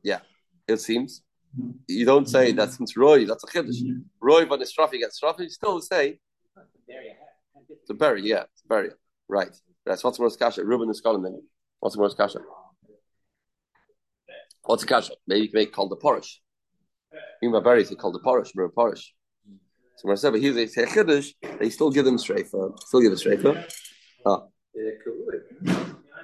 Yeah, 0.03 0.19
it 0.67 0.77
seems. 0.77 1.21
You 1.87 2.05
don't 2.05 2.29
say 2.29 2.51
that 2.53 2.71
since 2.71 2.95
Roy, 2.95 3.25
that's 3.25 3.43
a 3.43 3.47
chiddush. 3.47 3.81
Roy 4.21 4.45
when 4.45 4.61
it's 4.61 4.77
you 4.77 4.99
get 4.99 5.11
strafi, 5.11 5.39
you 5.39 5.49
still 5.49 5.81
say 5.81 6.19
to 7.87 7.93
bury, 7.93 8.21
yeah, 8.23 8.43
to 8.43 8.67
bury. 8.67 8.89
Right. 9.27 9.49
That's 9.85 10.03
what's 10.03 10.17
the 10.17 10.23
word 10.23 10.33
kasha. 10.37 10.63
Reuben 10.63 10.89
is 10.89 11.01
then. 11.03 11.41
What's 11.79 11.95
the 11.95 12.01
word 12.01 12.15
kasha? 12.15 12.39
What's 14.69 14.83
a 14.83 14.85
kasha? 14.85 15.13
Maybe 15.25 15.41
you 15.41 15.47
can 15.47 15.61
make 15.61 15.73
called 15.73 15.89
the 15.89 15.97
porish. 15.97 16.35
Even 17.41 17.53
by 17.53 17.59
bury, 17.59 17.83
they 17.83 17.95
called 17.95 18.13
the 18.13 18.19
porish, 18.19 18.51
Reuben 18.53 18.71
porish. 18.77 19.03
So 19.95 20.03
when 20.03 20.11
I 20.11 20.15
said, 20.15 20.29
but 20.29 20.41
he's 20.41 20.55
a 20.57 20.67
chiddush, 20.67 21.33
they 21.59 21.71
still 21.71 21.89
give 21.89 22.05
them 22.05 22.17
streifa, 22.17 22.79
still 22.81 23.01
give 23.01 23.11
a 23.11 23.15
streifa. 23.15 23.67
Ah. 24.23 24.43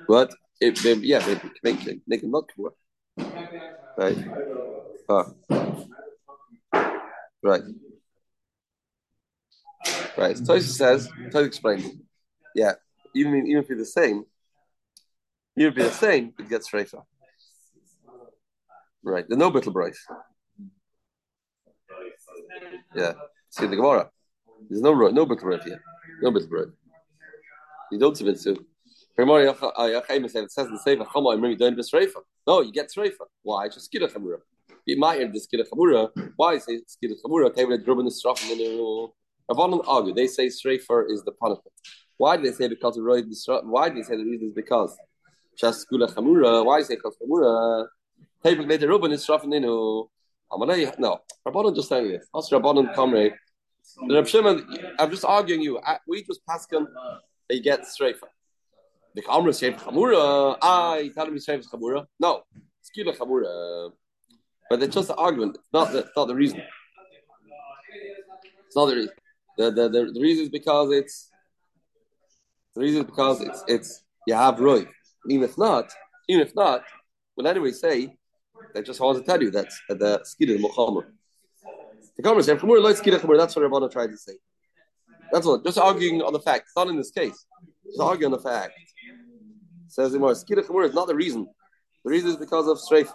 What? 0.05 0.31
If 0.61 0.83
they, 0.83 0.93
yeah, 0.93 1.25
they 1.25 1.41
make, 1.63 2.07
make 2.07 2.21
them 2.21 2.29
not 2.29 2.43
kavur. 2.55 2.73
Right. 3.97 4.17
Ah. 5.09 5.25
Right. 7.41 7.63
Right. 10.15 10.37
So 10.37 10.43
Toshi 10.43 10.69
says, 10.69 11.09
Toshi 11.31 11.47
explains. 11.47 11.89
Yeah. 12.53 12.73
Even 13.15 13.47
even 13.47 13.63
if 13.63 13.69
you're 13.69 13.79
the 13.79 13.85
same, 13.85 14.25
if 15.55 15.75
you're 15.75 15.85
the 15.85 15.89
same, 15.89 16.33
it 16.37 16.47
gets 16.47 16.69
Shrefa. 16.69 17.01
Right. 19.05 19.25
The 19.29 19.35
no 19.35 19.51
bittle 19.51 19.71
brace. 19.71 20.03
Yeah. 22.95 23.13
See 23.49 23.67
the 23.67 23.75
Gemara. 23.75 24.09
There's 24.69 24.81
no 24.81 24.93
no 24.93 25.25
bittle 25.25 25.41
brace 25.41 25.63
here. 25.63 25.81
No 26.21 26.31
bittle 26.31 26.49
brace. 26.49 26.69
You 27.91 27.99
don't 27.99 28.17
submit 28.17 28.41
to. 28.41 28.57
The 29.17 29.25
No, 32.47 32.61
you 32.61 32.71
get 32.71 32.89
Shrefa. 32.89 33.25
Why? 33.43 33.69
Just 33.69 33.91
get 33.91 34.01
a 34.01 34.07
Chamura. 34.07 34.39
Be 34.85 34.95
Meyer 34.95 35.31
the 35.31 35.39
skid 35.39 35.65
chamura. 35.71 36.11
Why 36.35 36.57
say 36.59 36.81
skid 36.85 37.11
chamura? 37.23 37.47
Okay, 37.47 37.65
with 37.65 37.87
Ruben 37.87 38.05
is 38.07 38.19
strafing 38.19 38.51
in 38.51 38.57
the 38.59 39.07
Avanon 39.51 39.83
argue. 39.87 40.13
They 40.13 40.27
say 40.27 40.47
strafer 40.47 41.09
is 41.09 41.23
the 41.23 41.31
punishment. 41.31 41.73
Why 42.17 42.37
do 42.37 42.43
they 42.43 42.51
say 42.51 42.67
because 42.67 42.97
of 42.97 43.03
Roy 43.03 43.21
Why 43.63 43.89
do 43.89 43.95
they 43.95 44.03
say 44.03 44.15
the 44.15 44.23
reason 44.23 44.47
is 44.47 44.53
because 44.53 44.95
just 45.57 45.87
skula 45.87 46.07
chamura? 46.13 46.63
Why 46.63 46.81
say 46.83 46.97
chamura? 46.97 47.87
Table 48.45 48.65
later 48.65 48.87
Ruben 48.87 49.11
is 49.11 49.23
strafing 49.23 49.53
in 49.53 49.65
oh, 49.65 50.07
No, 50.51 51.19
Rabbanon 51.47 51.75
just 51.75 51.89
saying 51.89 52.09
this. 52.09 52.27
Us 52.31 52.51
Rabbanon 52.51 52.93
comrade. 52.93 53.33
The 54.07 54.13
Reb 54.13 54.27
Shimon, 54.27 54.67
I'm 54.99 55.09
just 55.09 55.25
arguing 55.25 55.61
you. 55.61 55.79
Uh, 55.79 55.97
we 56.07 56.23
just 56.23 56.45
pass 56.45 56.67
him. 56.71 56.87
They 57.49 57.59
get 57.59 57.87
strafer. 57.87 58.27
The 59.15 59.23
Kamra 59.23 59.55
say 59.55 59.71
chamura. 59.71 60.57
I 60.61 61.09
tell 61.15 61.25
him 61.25 61.33
he's 61.33 61.47
chamura. 61.47 62.05
No, 62.19 62.43
it's 62.79 62.91
skila 62.91 63.17
chamura. 63.17 63.91
But 64.69 64.83
it's 64.83 64.93
just 64.93 65.09
an 65.09 65.15
argument. 65.17 65.57
It's 65.57 65.73
not 65.73 65.91
the, 65.91 66.07
not 66.15 66.27
the 66.27 66.35
reason. 66.35 66.61
It's 68.67 68.75
not 68.75 68.85
the 68.85 68.95
reason. 68.95 69.13
The, 69.57 69.71
the, 69.71 69.89
the, 69.89 70.11
the 70.13 70.21
reason 70.21 70.43
is 70.43 70.49
because 70.51 70.91
it's 70.91 71.31
the 72.75 72.81
reason 72.81 73.01
is 73.01 73.05
because 73.05 73.41
it's 73.41 73.63
it's 73.67 74.03
you 74.27 74.35
have 74.35 74.59
roy. 74.59 74.85
Even 75.29 75.49
if 75.49 75.57
not, 75.57 75.91
even 76.29 76.45
if 76.45 76.53
not, 76.55 76.83
will 77.35 77.47
anyway 77.47 77.71
say 77.71 78.15
they 78.73 78.81
just 78.81 78.99
want 78.99 79.17
to 79.17 79.23
tell 79.23 79.41
you 79.41 79.51
that's 79.51 79.79
the 79.89 80.21
skid 80.23 80.59
muhammad. 80.59 81.05
The 82.17 82.23
comments 82.23 82.47
say 82.47 82.55
Chamur 82.55 82.81
light 82.81 82.97
skid 82.97 83.13
That's 83.13 83.23
what 83.23 83.39
Rabbanah 83.39 83.91
tried 83.91 84.07
to 84.07 84.17
say. 84.17 84.33
That's 85.31 85.45
all. 85.45 85.57
Just 85.59 85.77
arguing 85.77 86.21
on 86.21 86.33
the 86.33 86.39
fact. 86.39 86.65
It's 86.67 86.75
not 86.75 86.87
in 86.87 86.97
this 86.97 87.11
case. 87.11 87.45
Just 87.85 87.99
arguing 87.99 88.33
on 88.33 88.37
the 88.37 88.43
fact. 88.43 88.73
Says 89.87 90.11
the 90.11 90.19
more 90.19 90.35
skid 90.35 90.59
is 90.59 90.69
not 90.69 91.07
the 91.07 91.15
reason. 91.15 91.47
The 92.03 92.11
reason 92.11 92.29
is 92.29 92.37
because 92.37 92.67
of 92.67 92.79
strafe 92.79 93.11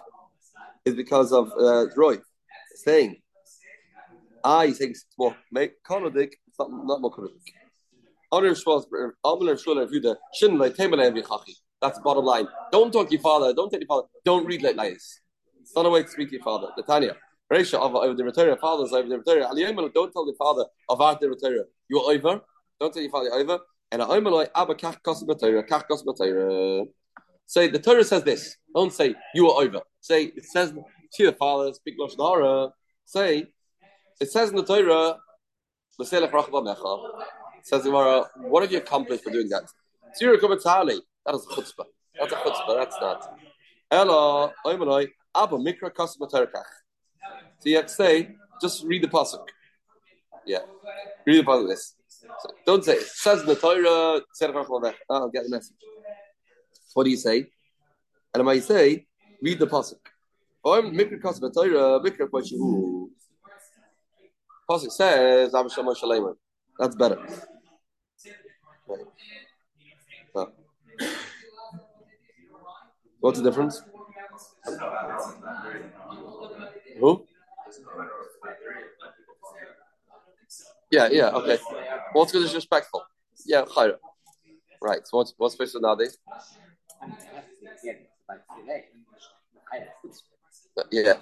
is 0.85 0.95
because 0.95 1.31
of 1.31 1.51
uh, 1.59 1.87
Roy 1.95 2.17
saying, 2.75 3.17
ah, 4.43 4.63
he 4.63 4.73
thinks 4.73 5.05
more 5.17 5.35
make 5.51 5.81
konodik, 5.83 6.33
it's 6.47 6.59
not 6.59 6.69
more 7.01 7.11
konodik. 7.11 7.53
That's 11.81 11.97
the 11.97 12.03
bottom 12.03 12.25
line. 12.25 12.47
Don't 12.71 12.91
talk 12.91 13.07
to 13.07 13.13
your 13.13 13.21
father. 13.21 13.53
Don't 13.53 13.69
tell 13.69 13.79
your 13.79 13.87
father. 13.87 14.07
Don't 14.23 14.45
read 14.45 14.61
like 14.61 14.75
lies. 14.75 15.20
A 15.75 15.89
way 15.89 16.03
to 16.03 16.09
speak 16.09 16.29
to 16.29 16.35
your 16.35 16.43
father. 16.43 16.67
The 16.75 16.83
Tanya. 16.83 17.15
Resha 17.51 17.79
of 17.79 17.91
the 18.17 18.23
Ritera, 18.23 18.57
fathers 18.59 18.93
of 18.93 19.09
the 19.09 19.17
Ritera. 19.17 19.93
Don't 19.93 20.11
tell 20.13 20.25
the 20.25 20.33
father 20.37 20.65
of 20.87 21.01
Art 21.01 21.19
the 21.19 21.27
Ritera. 21.27 21.65
You're 21.89 22.09
over. 22.09 22.41
Don't 22.79 22.93
tell 22.93 23.01
your 23.01 23.11
father 23.11 23.33
over. 23.33 23.59
And 23.91 24.01
Oimaloi 24.01 24.47
Abba 24.55 24.75
Kach 24.75 25.03
Kos 25.03 25.23
Batayra, 25.23 25.67
Kach 25.67 25.85
Kos 25.87 26.03
Batayra. 26.03 26.87
Say 27.45 27.67
the 27.67 27.79
Torah 27.79 28.05
says 28.05 28.23
this. 28.23 28.55
Don't 28.73 28.93
say 28.93 29.15
you 29.35 29.49
are 29.49 29.63
over. 29.63 29.81
Say 29.99 30.25
it 30.25 30.45
says 30.45 30.71
to 30.71 31.23
your 31.23 31.33
father, 31.33 31.73
speak 31.73 31.99
Lashon 31.99 32.71
Say 33.03 33.47
it 34.21 34.31
says 34.31 34.49
in 34.51 34.55
the 34.55 34.63
Torah, 34.63 35.17
says 37.63 37.85
what 37.85 38.63
have 38.63 38.71
you 38.71 38.77
accomplished 38.77 39.23
for 39.25 39.31
doing 39.31 39.49
that? 39.49 39.63
That 40.19 41.35
is 41.35 41.45
a 41.45 41.53
chutzpah. 41.53 41.85
That's 42.17 42.31
a 42.31 42.35
chutzpah. 42.37 42.75
That's 42.77 42.97
not. 43.01 43.37
Ella, 43.91 44.53
oimanoi, 44.65 45.09
abba 45.35 45.57
mikra 45.57 45.89
kasma 45.91 46.29
terkach. 46.29 46.65
So 47.59 47.69
you 47.69 47.75
have 47.77 47.87
to 47.87 47.93
say, 47.93 48.35
just 48.61 48.83
read 48.83 49.03
the 49.03 49.07
pasuk. 49.07 49.47
Yeah, 50.45 50.59
read 51.25 51.39
the 51.39 51.43
pasuk. 51.43 51.67
This. 51.69 51.95
So 52.07 52.49
don't 52.65 52.83
say 52.83 52.93
it 52.93 53.07
says 53.07 53.43
the 53.43 53.55
Torah. 53.55 54.21
Ah, 55.09 55.15
I'll 55.15 55.29
get 55.29 55.43
the 55.43 55.49
message. 55.49 55.75
What 56.93 57.05
do 57.05 57.09
you 57.09 57.17
say? 57.17 57.47
And 58.33 58.41
I 58.41 58.43
might 58.43 58.63
say, 58.63 59.05
read 59.41 59.59
the 59.59 59.67
pasuk. 59.67 59.99
Mikra 60.65 61.19
kasma 61.19 61.53
Torah 61.53 61.99
mikra 61.99 62.27
kwashu. 62.27 63.09
Pasuk 64.69 64.91
says, 64.91 65.53
"Am 65.53 65.69
shama 65.69 65.93
shaleiman." 65.93 66.35
That's 66.79 66.95
better. 66.95 67.19
Okay. 68.89 69.03
Ah. 70.35 70.45
So. 70.45 70.51
What's 73.19 73.39
the 73.39 73.49
difference? 73.49 73.81
Who? 76.99 77.25
Yeah, 80.91 81.07
yeah, 81.09 81.29
okay. 81.29 81.57
What's 82.13 82.31
good 82.31 82.43
is 82.43 82.53
respectful. 82.53 83.03
Yeah. 83.45 83.65
Right. 84.81 85.07
So 85.07 85.17
what's 85.17 85.33
what's 85.37 85.53
special 85.55 85.81
nowadays? 85.81 86.17
Yeah. 90.91 91.13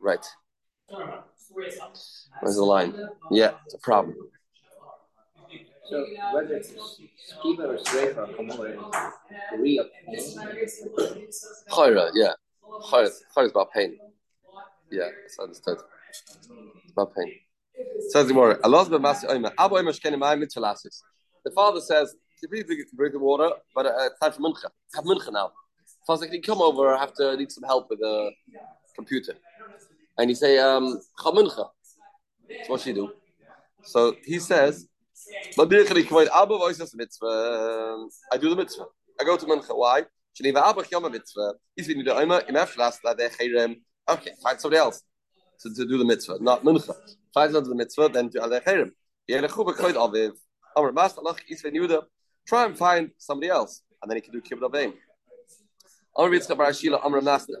Right. 0.00 0.26
Where's 2.40 2.56
the 2.56 2.64
line? 2.64 2.94
Yeah, 3.30 3.52
it's 3.64 3.74
a 3.74 3.78
problem. 3.78 4.16
So 5.90 6.06
whether 6.32 6.54
it's 6.54 6.70
skiva 6.70 7.64
or 7.66 7.76
sreifa 7.78 8.18
or 8.18 8.28
kamor, 8.36 9.12
degree 9.50 9.78
of 9.78 9.86
pain. 10.06 10.36
Chayra, 11.70 12.10
yeah. 12.14 12.32
Chayra, 12.88 13.06
is 13.06 13.50
about 13.50 13.72
pain. 13.72 13.98
Yeah, 14.90 15.08
it's 15.24 15.38
understood. 15.38 15.78
It's 16.10 16.92
about 16.92 17.14
pain. 17.16 17.32
Says 18.10 18.28
the 18.28 18.34
more. 18.34 18.54
The 21.44 21.50
father 21.54 21.80
says, 21.80 22.14
"Please 22.48 22.64
bring 22.94 23.12
the 23.12 23.18
water, 23.18 23.50
but 23.74 23.86
uh, 23.86 24.06
it's 24.06 24.18
time 24.20 24.32
for 24.32 24.40
mincha. 24.40 24.68
Have 24.94 25.04
mincha 25.04 25.32
now." 25.32 25.52
So 26.04 26.08
I 26.10 26.12
was 26.12 26.20
like, 26.20 26.30
"Can 26.30 26.36
you 26.36 26.42
come 26.42 26.62
over? 26.62 26.94
I 26.94 27.00
have 27.00 27.14
to 27.14 27.36
need 27.36 27.50
some 27.50 27.64
help 27.64 27.88
with 27.90 27.98
the 27.98 28.30
computer." 28.94 29.34
And 30.18 30.30
he 30.30 30.34
say, 30.34 30.58
um, 30.58 31.00
"Chamincha." 31.18 31.70
So 32.64 32.68
what 32.68 32.80
should 32.80 32.94
he 32.94 33.00
do? 33.02 33.12
So 33.82 34.16
he 34.24 34.38
says, 34.38 34.86
I 35.58 35.64
do 38.38 38.50
the 38.50 38.56
mitzvah. 38.56 38.84
I 39.20 39.24
go 39.24 39.36
to 39.36 39.46
Mincha. 39.46 39.76
Why? 39.76 40.04
Okay, 44.08 44.30
find 44.42 44.60
somebody 44.60 44.78
else 44.78 45.02
to, 45.60 45.74
to 45.74 45.86
do 45.86 45.98
the 45.98 46.04
mitzvah, 46.04 46.38
not 46.40 46.64
Mincha. 46.64 46.94
Find 47.34 47.54
out 47.54 47.64
the 47.64 47.74
mitzvah, 47.74 48.08
then 48.08 48.28
do 48.28 48.40
Alechayrim. 48.40 48.92
Try 52.46 52.64
and 52.64 52.78
find 52.78 53.10
somebody 53.18 53.50
else, 53.50 53.82
and 54.02 54.10
then 54.10 54.16
he 54.16 54.22
can 54.22 54.32
do 54.32 54.40
Kibbutz 54.40 54.70
Avim. 54.70 54.94
Amr 56.16 56.36
Yitzchak 56.36 56.56
Bar 56.56 56.70
Ashila, 56.70 57.04
Amr 57.04 57.20
Masna. 57.20 57.56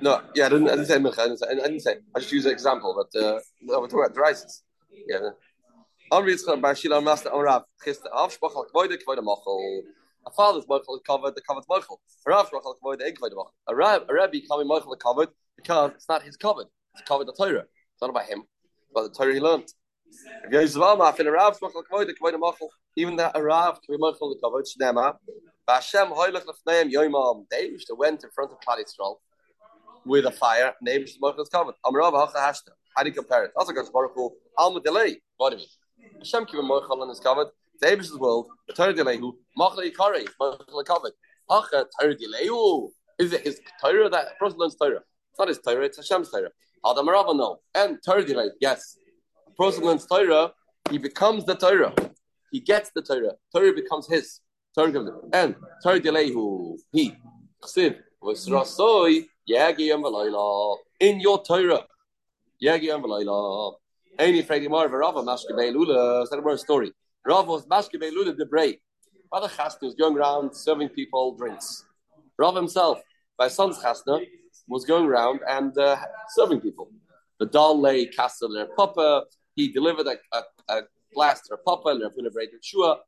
No, 0.00 0.22
yeah, 0.34 0.46
I 0.46 0.48
didn't, 0.48 0.68
I 0.68 0.76
didn't 0.76 0.86
say 0.86 0.98
Mincha. 0.98 1.18
I 1.18 1.28
didn't 1.54 1.80
say, 1.80 1.96
I 2.14 2.20
just 2.20 2.32
use 2.32 2.46
an 2.46 2.52
example, 2.52 2.94
but 2.96 3.12
uh, 3.20 3.40
no, 3.60 3.80
we're 3.80 3.88
talking 3.88 4.00
about 4.00 4.14
the 4.14 4.20
derices. 4.20 4.62
Yeah. 5.06 5.32
Amr 6.10 6.30
Yitzchak 6.30 6.62
Bar 6.62 6.74
Rav. 7.42 7.64
Chisda 7.84 8.08
Machol. 9.22 9.80
A 10.26 10.30
father's 10.30 10.64
Michael 10.66 10.96
is 10.96 11.02
covered, 11.06 11.34
the 11.34 11.42
covered 11.42 11.64
Michael. 11.68 12.00
A 12.26 12.30
Rav 12.30 12.50
Machol. 12.50 13.50
A 13.66 13.74
Rab, 13.74 14.02
a 14.08 14.64
Michael 14.64 14.96
covered 14.96 15.28
because 15.56 15.90
it's 15.94 16.08
not 16.08 16.22
his 16.22 16.36
covered. 16.38 16.68
It's 16.94 17.06
covered 17.06 17.26
the 17.26 17.34
Torah. 17.34 17.66
It's 17.92 18.00
not 18.00 18.08
about 18.08 18.24
him. 18.24 18.44
It's 18.82 18.90
about 18.90 19.12
the 19.12 19.18
Torah 19.18 19.34
he 19.34 19.40
learned. 19.40 19.68
Even 22.96 23.16
that 23.16 23.34
Arav 23.34 23.74
can 23.82 23.94
be 23.94 23.98
Michael 23.98 24.30
the 24.30 24.40
covered. 24.42 24.64
Shnema. 24.64 25.16
Hoylech 25.68 26.44
Lefneim 26.46 26.90
Yoimam. 26.90 27.44
They 27.50 27.66
used 27.66 27.88
to 27.88 27.94
went 27.94 28.24
in 28.24 28.30
front 28.30 28.50
of 28.52 28.58
Klal 28.60 28.78
Yisrael 28.78 29.16
with 30.06 30.24
a 30.24 30.30
fire. 30.30 30.72
To 30.82 31.06
Michael 31.20 31.42
is 31.42 31.50
covered. 31.50 31.74
Hacha. 31.84 32.72
How 32.96 33.02
do 33.02 33.10
you 33.10 33.14
compare 33.14 33.44
it? 33.44 33.52
Also 33.54 33.72
goes 33.72 33.90
Baruch 33.90 34.12
Hu. 34.14 34.30
Alma. 34.56 34.80
What 35.36 35.50
do 35.50 35.56
you 35.56 35.58
mean? 35.58 35.68
Hashem 36.18 36.46
keep 36.46 36.62
Michael 36.62 37.02
and 37.02 37.10
is 37.10 37.20
covered. 37.20 37.48
The 37.80 37.92
Abish's 37.92 38.18
world. 38.18 38.48
The 38.66 38.74
Torah 38.74 38.92
delay 38.92 39.18
who. 39.18 39.38
Machla 39.58 39.90
Yikari. 39.90 40.26
Covered. 40.86 41.12
Hacha 41.48 41.86
Torah 41.98 42.14
delay 42.14 42.48
Is 43.18 43.32
it 43.32 43.42
his 43.42 43.60
Torah 43.80 44.08
that 44.10 44.38
person 44.38 44.58
learns 44.58 44.76
Torah? 44.76 45.00
It's 45.30 45.38
not 45.38 45.48
his 45.48 45.58
Torah. 45.58 45.84
It's 45.84 45.96
Hashem's 45.96 46.30
Torah. 46.30 46.50
Adam 46.88 47.08
Rava 47.08 47.34
no. 47.34 47.60
And 47.74 47.98
Torah 48.04 48.24
delay. 48.24 48.48
Yes. 48.60 48.96
A 49.46 49.50
person 49.52 49.84
learns 49.84 50.06
Torah. 50.06 50.52
He 50.90 50.98
becomes 50.98 51.44
the 51.44 51.54
Torah. 51.54 51.94
He 52.50 52.60
gets 52.60 52.90
the 52.94 53.02
Torah. 53.02 53.34
Torah 53.54 53.72
becomes 53.72 54.08
his. 54.08 54.40
Torah 54.74 54.92
comes 54.92 55.10
and 55.32 55.56
Torah 55.82 56.00
who 56.00 56.78
he. 56.92 57.14
Chsiv 57.62 57.96
was 58.20 58.48
Rasoi 58.48 59.26
Yagi 59.48 59.94
and 59.94 60.74
in 61.00 61.20
your 61.20 61.42
Torah. 61.42 61.84
Yagi 62.62 62.94
and 62.94 63.04
Valayla. 63.04 63.74
Any 64.18 64.42
Fredi 64.42 64.68
Mar 64.68 64.88
Rava 64.88 65.22
Mashke 65.22 65.52
Beilula. 65.52 66.24
Is 66.24 66.30
that 66.30 66.44
a 66.44 66.58
story? 66.58 66.92
Rava 67.24 67.52
was 67.52 67.66
Mashke 67.66 68.02
Beilula 68.02 68.36
de 68.36 68.44
Bray. 68.46 68.80
Father 69.30 69.46
Chasna 69.46 69.82
was 69.82 69.94
going 69.94 70.16
around 70.16 70.52
serving 70.56 70.88
people 70.88 71.36
drinks. 71.36 71.84
Rav 72.36 72.56
himself, 72.56 73.00
by 73.36 73.46
son's 73.46 73.78
Chasna, 73.78 74.26
was 74.66 74.84
going 74.84 75.06
around 75.06 75.38
and 75.48 75.78
uh, 75.78 75.96
serving 76.30 76.60
people. 76.60 76.90
The 77.38 77.46
lay 77.60 78.06
castle 78.06 78.52
their 78.52 78.66
papa. 78.76 79.22
He 79.54 79.70
delivered 79.70 80.08
a, 80.08 80.16
a, 80.36 80.42
a 80.68 80.82
glass 81.14 81.42
to 81.42 81.50
their 81.50 81.58
papa. 81.58 81.90
And 81.90 82.00
they're 82.02 82.30
break 82.30 82.50
Shua. 82.60 82.98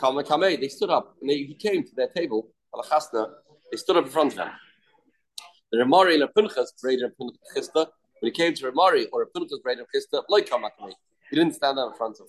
They 0.00 0.68
stood 0.68 0.88
up 0.88 1.16
and 1.20 1.28
they, 1.28 1.36
he 1.36 1.54
came 1.54 1.82
to 1.82 1.94
their 1.94 2.08
table. 2.08 2.48
They 2.72 3.76
stood 3.76 3.96
up 3.98 4.06
in 4.06 4.10
front 4.10 4.32
of 4.32 4.38
him. 4.38 4.48
The. 7.74 7.88
When 8.20 8.32
he 8.32 8.36
came 8.36 8.54
to 8.54 8.70
Ramari 8.70 9.06
or 9.12 9.26
Pinchas 9.26 9.60
Breder 9.64 9.84
Chisda, 9.94 10.22
like 10.28 10.48
Kamakame, 10.48 10.92
he 11.30 11.36
didn't 11.36 11.54
stand 11.54 11.78
up 11.78 11.92
in 11.92 11.96
front 11.98 12.18
of 12.20 12.26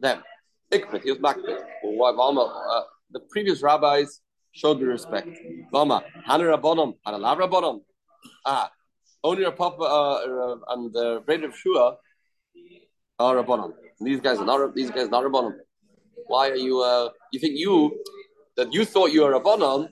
them. 0.00 0.22
Ikbit, 0.70 1.02
he 1.02 1.10
was 1.12 1.20
Makbit. 1.20 1.60
Uh, 1.60 2.82
the 3.10 3.20
previous 3.30 3.62
rabbis 3.62 4.20
showed 4.52 4.80
me 4.80 4.84
respect. 4.86 5.28
Lama, 5.72 6.02
Hana 6.26 6.44
Rabbonim, 6.44 6.94
Hana 7.04 7.18
Lav 7.18 7.38
Rabbonim. 7.38 7.80
Ah, 8.44 8.70
only 9.22 9.44
a 9.44 9.52
Papa 9.52 9.82
uh, 9.82 10.56
and 10.68 10.92
the 10.92 11.22
Breder 11.26 11.46
of 11.46 11.56
Shua 11.56 11.96
are 13.18 13.36
Rabbonim. 13.36 13.72
These 14.00 14.20
guys 14.20 14.38
are 14.38 14.44
not. 14.44 14.74
These 14.74 14.90
guys 14.90 15.06
are 15.06 15.10
not 15.10 15.24
Rabbonim. 15.24 15.54
Why 16.26 16.50
are 16.50 16.56
you? 16.56 16.80
Uh, 16.80 17.10
you 17.32 17.40
think 17.40 17.58
you 17.58 18.00
that 18.56 18.72
you 18.72 18.84
thought 18.84 19.12
you 19.12 19.22
were 19.22 19.38
Rabbonim 19.38 19.88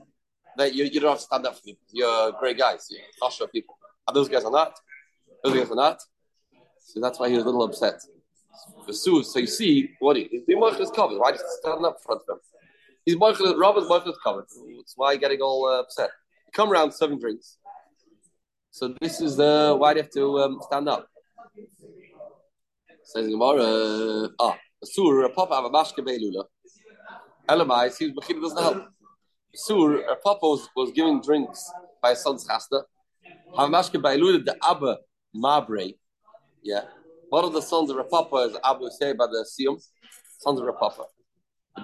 that 0.57 0.75
you, 0.75 0.85
you 0.85 1.01
don't 1.01 1.11
have 1.11 1.19
to 1.19 1.25
stand 1.25 1.47
up 1.47 1.55
for. 1.57 1.73
You're 1.91 2.33
great 2.33 2.59
guys. 2.59 2.87
You're 2.91 3.01
Chasha 3.23 3.51
people. 3.51 3.79
And 4.07 4.17
those 4.17 4.29
guys 4.29 4.45
are 4.45 4.51
not. 4.51 4.79
Guys 5.45 5.71
are 5.71 5.75
not. 5.75 6.01
So 6.79 7.01
that's 7.01 7.19
why 7.19 7.29
he 7.29 7.35
was 7.35 7.43
a 7.45 7.47
little 7.47 7.65
upset. 7.65 8.01
So, 8.91 9.23
you 9.39 9.47
see, 9.47 9.91
what 9.99 10.17
he, 10.17 10.43
the 10.47 10.55
Michael 10.55 10.83
is 10.83 10.91
covered. 10.91 11.19
Why 11.19 11.33
just 11.33 11.45
stand 11.61 11.85
up 11.85 12.03
front 12.03 12.23
of 12.29 12.37
him? 12.37 12.41
He's 13.05 13.17
Michael, 13.17 13.57
Robert's 13.57 13.89
Michael 13.89 14.13
is 14.13 14.19
covered. 14.23 14.45
That's 14.77 14.95
why 14.97 15.13
he's 15.13 15.21
getting 15.21 15.41
all 15.41 15.67
uh, 15.67 15.81
upset. 15.81 16.11
Come 16.53 16.71
around 16.71 16.93
serving 16.93 17.19
drinks. 17.19 17.59
So 18.71 18.95
this 19.01 19.21
is 19.21 19.37
the 19.37 19.75
why 19.79 19.95
they 19.95 20.01
have 20.01 20.11
to 20.11 20.39
um, 20.41 20.61
stand 20.63 20.89
up? 20.89 21.09
Says 23.05 23.29
Gemara, 23.29 24.29
ah, 24.39 24.57
a 24.83 24.87
sur, 24.87 25.25
a 25.25 25.31
papa 25.31 25.55
of 25.55 25.65
a 25.67 25.71
mashke 25.71 25.99
beilula. 25.99 26.45
Elamai, 27.49 27.91
see, 27.91 28.13
Mechina 28.13 28.41
doesn't 28.41 28.63
help. 28.63 28.85
Sur, 29.55 30.03
a 30.03 30.17
papa 30.17 30.47
was, 30.47 30.69
was 30.77 30.93
giving 30.93 31.21
drinks 31.21 31.71
by 32.01 32.11
his 32.11 32.23
son's 32.23 32.47
chasta. 32.47 32.83
Have 33.59 33.69
mashke 33.71 34.01
beilula 34.01 34.45
the 34.45 34.57
Abba 34.67 34.99
Mabre. 35.35 35.95
Yeah. 36.63 36.83
One 37.29 37.45
of 37.45 37.53
the 37.53 37.63
sons 37.63 37.91
of 37.91 37.97
Rav 37.97 38.11
Papa 38.11 38.37
is 38.51 38.57
Abu 38.65 38.89
say 38.91 39.13
by 39.13 39.27
the 39.27 39.47
Siyum, 39.49 39.83
sons 40.39 40.61
of 40.61 40.67
Rapapa. 40.67 41.05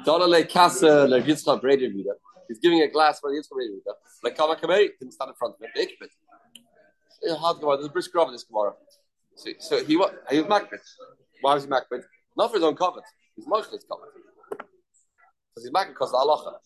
Dolale 0.05 0.45
Kasa 0.45 1.07
Le 1.07 1.23
Yitzchak 1.23 1.63
Breder 1.63 1.91
Vida. 1.93 2.11
He's 2.49 2.59
giving 2.59 2.83
a 2.83 2.89
glass 2.89 3.21
for 3.21 3.31
the 3.31 3.39
Yitzchak 3.39 3.57
Breder 3.57 3.75
Vida. 3.79 3.97
Like 4.23 4.37
Kama 4.37 4.57
Kamei 4.57 4.89
didn't 4.99 5.13
stand 5.13 5.31
in 5.31 5.35
front 5.35 5.55
of 5.55 5.63
him. 5.63 5.71
The 5.75 5.81
Ikbit. 5.81 6.11
Gemara. 7.61 7.77
There's 7.77 7.87
a 7.87 7.91
brisk 7.91 8.13
grab 8.13 8.29
in 8.29 8.33
this 8.33 8.45
Gemara. 8.45 8.75
So, 9.37 9.51
so 9.61 9.85
he 9.85 9.97
was 9.97 10.13
he 10.31 10.41
was 10.41 10.47
Makbet. 10.47 10.81
Why 11.41 11.55
was 11.55 11.65
he 11.65 11.71
Makbet? 11.71 12.03
Not 12.37 12.51
for 12.51 12.57
his 12.57 12.65
own 12.65 12.77
covet. 12.77 13.05
He's 13.37 13.47
Moichel 13.47 13.75
is 13.75 13.85
covered. 13.91 14.11
Because 14.51 15.65
he's 15.65 15.71
back 15.71 15.89
because 15.89 16.11
the 16.11 16.19
halacha. 16.19 16.59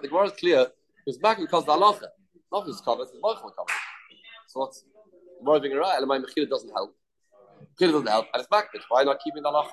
The 0.00 0.08
Gemara 0.08 0.26
is 0.26 0.32
clear. 0.32 0.66
He's 1.04 1.18
back 1.18 1.38
because 1.38 1.64
the 1.64 1.72
halacha. 1.72 2.08
Not 2.52 2.62
for 2.62 2.66
his 2.66 2.80
covered, 2.80 3.08
his 3.08 3.20
Moichel 3.22 3.54
covered. 3.56 3.80
So 4.48 4.60
what's 4.60 4.84
Gemara 5.40 5.60
being 5.60 5.76
right? 5.76 6.02
my 6.06 6.18
Mechila 6.18 6.48
doesn't 6.48 6.70
help. 6.70 6.94
Mechila 7.78 7.92
doesn't 7.92 8.08
help, 8.08 8.26
and 8.32 8.40
it's 8.40 8.48
back. 8.48 8.68
Why 8.88 9.04
not 9.04 9.18
keeping 9.24 9.42
the 9.42 9.48
halacha? 9.48 9.72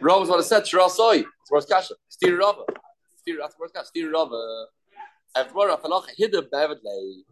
Rav 0.00 0.28
what 0.28 0.40
it 0.40 0.44
said. 0.44 0.66
Soy. 0.66 1.18
It's 1.18 1.50
worth 1.50 1.68
kasha. 1.68 1.94
Steer 2.08 2.38
Rava. 2.38 2.62
Steer. 3.20 3.38
That's 3.40 3.58
worth 3.58 3.72
kasha. 3.72 3.86
Steer 3.86 4.12
Rava. 4.12 4.66
Evor 5.36 5.76
afalacha 5.76 6.08
hidur 6.18 6.48
bevet 6.50 6.78
lei. 6.84 7.24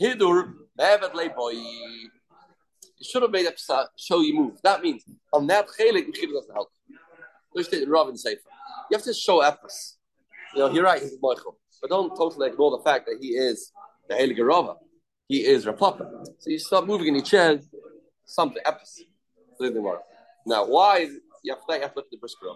Hidur 0.00 0.54
bevet 0.78 1.14
lei 1.14 1.28
boy. 1.28 1.50
You 1.50 2.10
should 3.02 3.22
have 3.22 3.30
made 3.30 3.46
a 3.46 3.52
show 3.96 4.20
you 4.20 4.34
move. 4.34 4.60
That 4.62 4.82
means 4.82 5.04
on 5.32 5.46
that 5.48 5.66
chelik 5.68 6.08
mechila 6.08 6.34
doesn't 6.34 6.54
help. 6.54 6.70
There's 7.54 7.68
the 7.68 7.84
Rav 7.86 8.08
and 8.08 8.18
Sefer. 8.18 8.40
You 8.90 8.96
have 8.96 9.04
to 9.04 9.14
show 9.14 9.40
efforts. 9.40 9.98
You 10.54 10.60
know, 10.60 10.70
you're 10.70 10.84
right. 10.84 11.00
He's 11.00 11.16
Michael, 11.20 11.58
but 11.80 11.90
don't 11.90 12.16
totally 12.16 12.48
ignore 12.48 12.76
the 12.76 12.82
fact 12.82 13.06
that 13.06 13.18
he 13.20 13.28
is 13.28 13.72
the 14.08 14.14
Heilige 14.14 14.46
Rava. 14.46 14.74
He 15.28 15.44
is 15.44 15.66
Rav 15.66 15.78
Papa. 15.78 16.24
So 16.38 16.50
you 16.50 16.58
start 16.58 16.86
moving 16.86 17.08
in 17.08 17.14
your 17.16 17.24
chair. 17.24 17.60
Something 18.24 18.62
efforts. 18.64 19.02
Now, 20.46 20.66
why 20.66 21.08
you 21.42 21.54
have 21.54 21.66
to, 21.66 21.80
have 21.80 21.94
to 21.94 22.00
look 22.00 22.06
at 22.12 22.20
the 22.20 22.54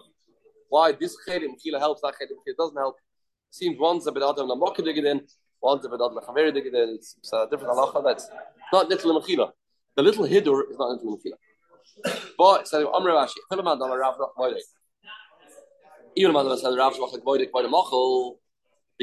Why 0.69 0.91
this 0.93 1.15
chedim 1.27 1.49
mechila 1.49 1.79
helps, 1.79 2.01
that 2.01 2.13
chedim 2.13 2.37
mechila 2.37 2.57
doesn't 2.57 2.77
help? 2.77 2.95
It 2.95 3.55
Seems 3.55 3.79
one's 3.79 4.07
a 4.07 4.11
bit 4.11 4.23
adam 4.23 4.47
namokah 4.47 4.83
dig 4.83 4.97
it 4.97 5.05
in, 5.05 5.21
one's 5.61 5.85
a 5.85 5.89
bit 5.89 5.99
adam 6.03 6.17
chaveri 6.27 6.53
dig 6.53 6.67
it 6.67 6.73
in. 6.73 6.89
It's, 6.95 7.15
a 7.33 7.47
different 7.49 7.75
halacha. 7.75 8.03
That's 8.03 8.29
not 8.71 8.89
little 8.89 9.21
mechila. 9.21 9.51
The 9.95 10.01
little 10.01 10.25
hidur 10.25 10.71
is 10.71 10.77
not 10.77 10.89
little 10.89 11.17
mechila. 11.17 11.37
But 12.37 12.67
so 12.67 12.91
Amr 12.93 13.11
Rashi, 13.11 13.35
Filaman 13.51 13.75
Amar 13.75 13.99
Rav 13.99 14.15
Moedek. 14.37 14.57
Even 16.15 16.33
says 16.57 16.75
Rav 16.77 16.93
Shmachak 16.93 17.23
Moedek 17.23 17.51
by 17.51 17.61
the 17.61 17.67
Machal, 17.67 18.39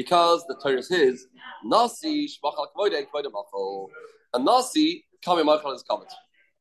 because 0.01 0.43
the 0.47 0.55
Torah 0.55 0.79
is 0.79 0.89
his. 0.89 1.27
Nasi 1.63 2.27
Moedek 2.43 3.07
by 3.13 3.21
the 3.21 3.29
Machal. 3.29 3.89
A 4.33 4.39
Nasi, 4.39 5.05
Kami 5.23 5.43
Machal 5.43 5.73
is 5.73 5.83
covered. 5.83 6.07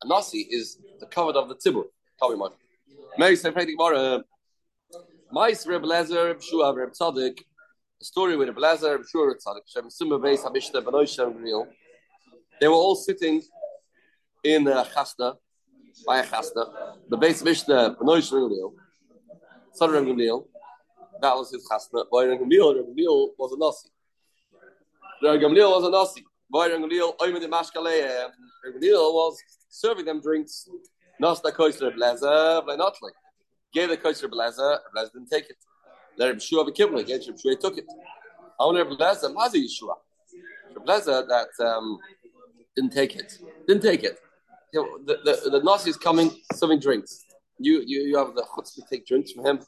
A 0.03 0.09
Nasi 0.09 0.41
is 0.51 0.79
the 1.01 1.07
covered 1.07 1.37
of 1.37 1.49
the 1.49 1.55
Tibur. 1.55 1.85
Kami 2.21 2.37
Machal. 2.37 2.59
Mary 3.19 3.37
said, 3.37 3.55
Fredi 3.55 3.73
Gemara, 3.77 4.23
Mais 5.33 5.67
Reb 5.67 5.83
Lezer, 5.83 6.43
Shua, 6.43 6.75
Reb 6.75 6.93
Tzadok, 6.93 7.39
a 8.01 8.05
story 8.05 8.37
with 8.37 8.49
Reb 8.49 8.59
Lezer, 8.59 8.99
Reb 8.99 9.07
Shua, 9.11 9.29
Reb 9.29 9.39
Tzadok, 9.39 9.65
Shem 9.67 9.89
Simba 9.89 10.19
Beis, 10.19 10.41
Habishta, 10.45 10.85
Benoy 10.85 11.07
Shem 11.09 11.35
Real. 11.43 11.67
They 12.61 12.69
were 12.69 12.75
all 12.75 12.95
sitting 12.95 13.43
in 14.45 14.69
a 14.69 14.85
chasna, 14.85 15.37
by 16.07 16.19
a 16.21 16.25
chasna. 16.25 16.65
The 17.09 17.17
base 17.17 17.43
Mishnah, 17.43 17.97
Benoy 18.01 18.21
Shem 18.21 18.51
Real, 18.51 18.75
son 19.73 19.89
of 19.89 19.95
Reb 19.95 20.05
Gamliel, 20.05 20.47
that 21.21 21.37
was 21.37 21.51
his 21.51 21.67
chasna. 21.69 22.05
Reb 22.13 22.41
Gamliel, 22.41 22.83
Gamliel 22.83 23.29
was 23.39 23.53
a 23.53 23.59
Nasi. 23.59 23.89
Reb 25.23 25.41
Gamliel 25.41 25.71
was 25.71 25.85
a 25.85 25.91
Nasi. 25.91 26.25
Reb 26.53 26.73
Gamliel, 26.73 27.17
Oymed 27.19 27.43
Mashkaleh, 27.49 28.31
Reb 28.65 28.75
Gamliel 28.75 29.13
was 29.15 29.39
serving 29.69 30.05
them 30.05 30.21
drinks. 30.21 30.69
Nasta 31.21 31.53
Koisler 31.53 31.95
Blazer, 31.95 32.63
Blanotlik. 32.67 33.13
Gave 33.73 33.91
the 33.91 33.97
Koisler 33.97 34.31
Blazer, 34.31 34.79
Blazer 34.93 35.11
didn't 35.15 35.29
take 35.31 35.51
it. 35.51 35.57
Let 36.17 36.31
him 36.31 36.41
Shua 36.41 36.65
Vikibla, 36.65 37.07
gave 37.07 37.23
him 37.23 37.37
Shua, 37.39 37.57
took 37.57 37.79
it. 37.79 37.85
I 38.59 38.65
want 38.65 38.79
to 38.79 38.97
Blazer, 38.97 39.29
Mazi 39.29 39.65
Yeshua. 39.65 39.95
Blazer 40.85 41.27
that 41.27 41.49
um, 41.67 41.99
didn't 42.75 42.93
take 42.93 43.17
it. 43.17 43.39
Didn't 43.67 43.83
take 43.83 44.03
it. 44.03 44.19
You 44.73 44.83
know, 44.83 44.99
the, 45.05 45.19
the, 45.25 45.51
the 45.51 45.63
Nasi 45.63 45.91
is 45.91 45.97
coming, 45.97 46.31
serving 46.55 46.81
drinks. 46.81 47.25
You, 47.59 47.83
you, 47.87 48.01
you 48.03 48.17
have 48.17 48.35
the 48.35 48.43
chutz 48.43 48.75
to 48.77 48.83
take 48.89 49.07
drinks 49.07 49.33
from 49.33 49.45
him. 49.45 49.61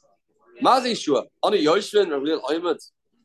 Mazi 0.63 0.91
Yeshua, 0.93 1.25
on 1.41 1.53
a 1.53 1.57
Yoshvin, 1.57 2.07
real 2.23 2.41
Oymet, 2.41 2.79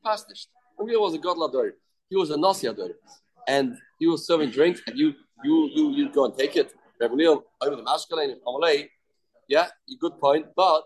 passed 0.04 0.26
it. 0.30 0.38
Was 0.78 1.14
a 1.14 1.18
God 1.18 1.36
Lador. 1.36 1.70
He 2.10 2.16
was 2.16 2.30
a 2.30 2.36
Nasi 2.36 2.66
Ador. 2.66 2.90
And 3.46 3.76
he 4.00 4.06
was 4.06 4.26
serving 4.26 4.50
drinks, 4.50 4.80
and 4.86 4.98
you, 4.98 5.14
you, 5.44 5.70
you, 5.74 5.90
you 5.92 6.12
go 6.12 6.24
and 6.24 6.36
take 6.36 6.56
it. 6.56 6.72
Neil, 7.00 7.44
over 7.60 7.76
the 7.76 7.82
Mashkalein, 7.82 8.34
Amalei, 8.46 8.88
yeah, 9.48 9.68
good 10.00 10.18
point, 10.18 10.46
but 10.56 10.84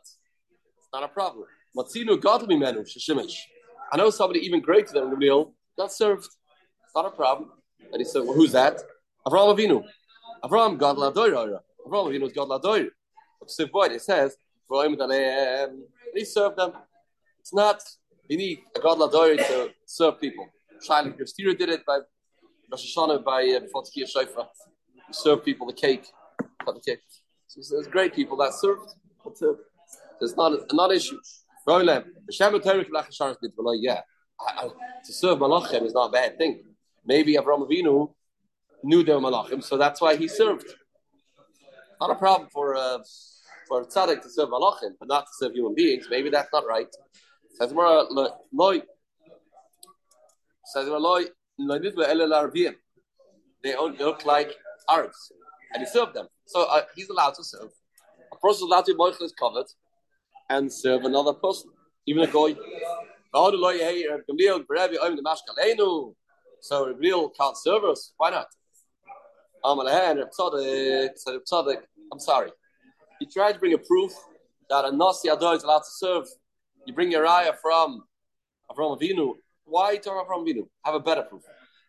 it's 0.78 0.88
not 0.92 1.02
a 1.02 1.08
problem. 1.08 1.46
Matzinu 1.76 2.20
Gadol 2.20 2.48
Mimenu, 2.48 2.80
Shishimish. 2.86 3.34
I 3.90 3.96
know 3.96 4.10
somebody 4.10 4.40
even 4.40 4.60
greater 4.60 4.92
than 4.92 5.18
Neil 5.18 5.54
got 5.78 5.90
served. 5.92 6.24
It's 6.24 6.94
not 6.94 7.06
a 7.06 7.10
problem. 7.10 7.50
And 7.92 7.98
he 7.98 8.04
said, 8.04 8.22
well, 8.24 8.34
who's 8.34 8.52
that? 8.52 8.78
Avraham 9.26 9.56
Avinu. 9.56 9.84
Avraham 10.44 10.78
God 10.78 10.96
Ladoir. 10.96 11.60
Avraham 11.86 12.08
Avinu 12.10 12.26
is 12.26 12.32
God 12.32 12.48
Ladoir. 12.48 12.88
Siv 13.48 13.70
Boyd, 13.70 13.92
it 13.92 14.02
says, 14.02 14.36
he 16.14 16.24
served 16.24 16.56
them. 16.56 16.72
It's 17.40 17.54
not, 17.54 17.82
you 18.28 18.36
need 18.36 18.60
a 18.76 18.80
God 18.80 18.98
Ladoir 18.98 19.36
to 19.36 19.70
serve 19.86 20.20
people. 20.20 20.46
Shailik 20.88 21.16
Christina 21.16 21.54
did 21.54 21.68
it 21.68 21.84
by 21.86 21.98
Rosh 22.70 22.96
Hashanah 22.96 23.24
by 23.24 23.42
uh, 23.56 23.60
before 23.60 23.82
Tkiyah 23.84 24.08
Shofar 24.08 24.48
serve 25.10 25.44
people 25.44 25.66
the 25.66 25.72
cake, 25.72 26.06
cut 26.64 26.74
the 26.74 26.80
cake. 26.80 27.00
So 27.46 27.60
there's 27.74 27.88
great 27.88 28.14
people 28.14 28.36
that 28.38 28.54
served. 28.54 28.94
But, 29.22 29.34
uh, 29.42 29.54
it's 30.20 30.36
not 30.36 30.52
not 30.72 30.92
issue. 30.92 31.18
Yeah, 31.66 32.02
to 35.04 35.12
serve 35.12 35.38
malachim 35.38 35.84
is 35.84 35.94
not 35.94 36.08
a 36.08 36.12
bad 36.12 36.38
thing. 36.38 36.62
Maybe 37.04 37.34
Avraham 37.34 37.68
Avinu 37.68 38.12
knew 38.82 39.02
they 39.02 39.12
were 39.12 39.20
malachim, 39.20 39.62
so 39.62 39.76
that's 39.76 40.00
why 40.00 40.16
he 40.16 40.28
served. 40.28 40.66
Not 42.00 42.10
a 42.10 42.14
problem 42.14 42.48
for 42.52 42.74
uh, 42.74 42.98
for 43.72 43.80
a 43.80 43.86
tzaddik 43.86 44.20
to 44.20 44.28
serve 44.28 44.50
malachim, 44.50 44.90
but 45.00 45.08
not 45.08 45.24
to 45.24 45.32
serve 45.38 45.52
human 45.54 45.74
beings. 45.74 46.06
Maybe 46.10 46.28
that's 46.28 46.50
not 46.52 46.66
right. 46.66 46.88
Says 47.54 47.72
loy. 47.72 48.82
Says. 50.66 50.88
They 53.64 53.74
all 53.74 53.92
look 53.92 54.26
like 54.26 54.50
Arabs, 54.90 55.32
and 55.72 55.80
he 55.82 55.86
served 55.86 56.12
them. 56.12 56.26
So 56.44 56.64
uh, 56.64 56.82
he's 56.94 57.08
allowed 57.08 57.34
to 57.36 57.44
serve. 57.44 57.70
A 58.30 58.36
person 58.36 58.66
allowed 58.66 58.84
to 58.84 58.94
be 58.94 59.24
is 59.24 59.32
covered 59.32 59.66
and 60.50 60.70
serve 60.70 61.04
another 61.04 61.32
person, 61.32 61.70
even 62.06 62.24
a 62.24 62.26
goy. 62.26 62.54
So 66.60 66.94
real 66.98 67.30
can't 67.30 67.56
serve 67.56 67.84
us. 67.84 68.12
Why 68.18 68.30
not? 68.30 68.48
I'm 69.64 69.78
Reb 69.78 70.28
Tzaddik, 70.38 71.10
Reb 71.26 71.42
Tzaddik, 71.50 71.80
I'm 72.12 72.20
sorry. 72.20 72.50
You 73.22 73.28
try 73.32 73.52
to 73.52 73.58
bring 73.60 73.72
a 73.72 73.78
proof 73.78 74.10
that 74.68 74.84
a 74.84 74.90
Nasi 74.90 75.28
Ador 75.28 75.54
is 75.54 75.62
allowed 75.62 75.78
to 75.78 75.92
serve. 75.92 76.26
You 76.86 76.92
bring 76.92 77.12
your 77.12 77.24
ayah 77.24 77.52
from 77.62 78.02
from 78.74 78.98
Avinu. 78.98 79.34
Why 79.64 79.96
Torah 79.98 80.26
from 80.26 80.44
Avinu? 80.44 80.66
Have 80.84 80.96
a 80.96 81.00
better 81.00 81.22
proof. 81.22 81.42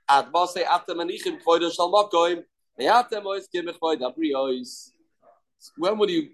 Shalmakoim 0.08 2.43
when 5.78 5.98
would 5.98 6.10
you 6.12 6.30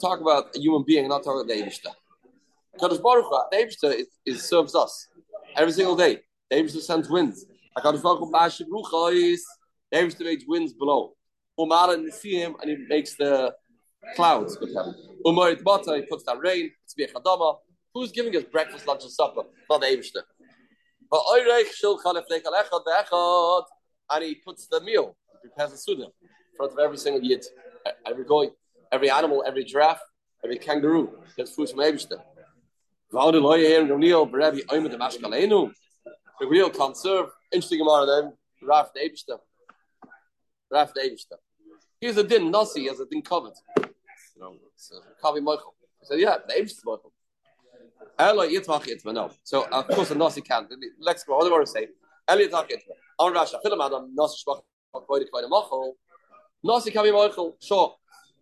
talk 0.00 0.20
about 0.20 0.56
a 0.56 0.58
human 0.58 0.82
being 0.84 1.04
and 1.04 1.10
not 1.10 1.22
talk 1.22 1.36
about 1.36 1.46
the 1.46 1.54
Eibishter? 1.62 1.94
Kadosh 2.80 3.00
Baruch 3.00 3.26
Hu, 3.26 3.42
the 3.52 3.58
Eibishter 3.58 3.94
is, 3.94 4.08
is, 4.26 4.42
serves 4.42 4.74
us 4.74 5.06
every 5.54 5.72
single 5.72 5.94
day. 5.94 6.22
The 6.50 6.56
Eibishter 6.56 6.80
sends 6.80 7.08
winds. 7.08 7.46
Kadosh 7.78 8.02
Baruch 8.02 8.18
Hu, 8.18 8.32
Bashib 8.32 8.66
Ruchais, 8.72 9.38
the 9.92 9.98
Eibishter 9.98 10.24
makes 10.24 10.42
winds 10.48 10.72
below. 10.72 11.12
Umar 11.60 11.94
and 11.94 12.12
him, 12.12 12.56
and 12.60 12.70
he 12.70 12.76
makes 12.88 13.14
the 13.14 13.54
clouds 14.14 14.58
with 14.60 14.70
him. 14.70 14.94
Umar 15.26 15.50
he 15.50 15.56
puts 15.56 16.24
that 16.24 16.38
rain. 16.40 16.70
It's 16.84 16.94
Chadama. 17.12 17.56
Who's 17.94 18.12
giving 18.12 18.36
us 18.36 18.44
breakfast, 18.44 18.86
lunch, 18.86 19.02
and 19.02 19.12
supper? 19.12 19.42
Not 19.70 19.80
the 19.80 19.86
Eibishter. 19.86 20.22
And 24.10 24.24
he 24.24 24.34
puts 24.36 24.66
the 24.66 24.80
meal 24.80 25.16
he 25.42 25.48
prepares 25.48 25.72
a 25.72 25.76
suda 25.78 26.04
in 26.04 26.10
front 26.56 26.72
of 26.72 26.78
every 26.78 26.98
single 26.98 27.22
yid, 27.22 27.44
every 28.06 28.24
goy, 28.24 28.46
every 28.92 29.10
animal, 29.10 29.44
every 29.46 29.64
giraffe, 29.64 30.00
every 30.44 30.58
kangaroo 30.58 31.18
gets 31.36 31.52
food 31.54 31.70
from 31.70 31.80
Eibishter. 31.80 32.20
The 36.40 36.46
real 36.48 36.70
can't 36.70 36.96
serve. 36.96 37.26
Interesting 37.52 37.80
amount 37.80 38.08
of 38.08 38.08
them. 38.08 38.32
Raf 38.62 38.88
Eibishter. 38.94 39.38
Raf 40.70 40.92
Eibishter. 40.94 41.38
Here's 42.00 42.16
a 42.16 42.24
din 42.24 42.50
nasi 42.50 42.88
as 42.88 43.00
a 43.00 43.06
din 43.06 43.22
covered. 43.22 43.54
It's 44.74 44.92
Kavi. 45.22 45.40
He 46.00 46.06
said, 46.06 46.18
yeah, 46.20 46.36
the 46.46 46.54
Eibishter 46.54 46.84
Michael. 46.84 47.12
Elo 48.18 48.46
yitmach 48.46 48.86
yitma, 48.86 49.14
no. 49.14 49.30
So, 49.42 49.66
of 49.66 49.88
course, 49.88 50.10
a 50.10 50.14
nasi 50.14 50.40
can't. 50.40 50.70
Let's 51.00 51.24
go. 51.24 51.38
I 51.38 51.50
want 51.50 51.66
to 51.66 51.72
say? 51.72 51.88
Elo 52.28 52.42
yitmach 52.42 52.70
yitma. 52.70 52.94
On 53.18 53.32
Rasha, 53.32 53.56
Philim 53.64 53.84
Adam, 53.84 54.14
nasi 54.14 54.44
shmach 54.46 54.62
Koide 54.94 55.24
Koide 55.32 55.48
Mochel. 55.50 55.92
Nasi 56.62 56.90
Kami 56.90 57.10
Mochel. 57.10 57.52
Sure. 57.62 57.94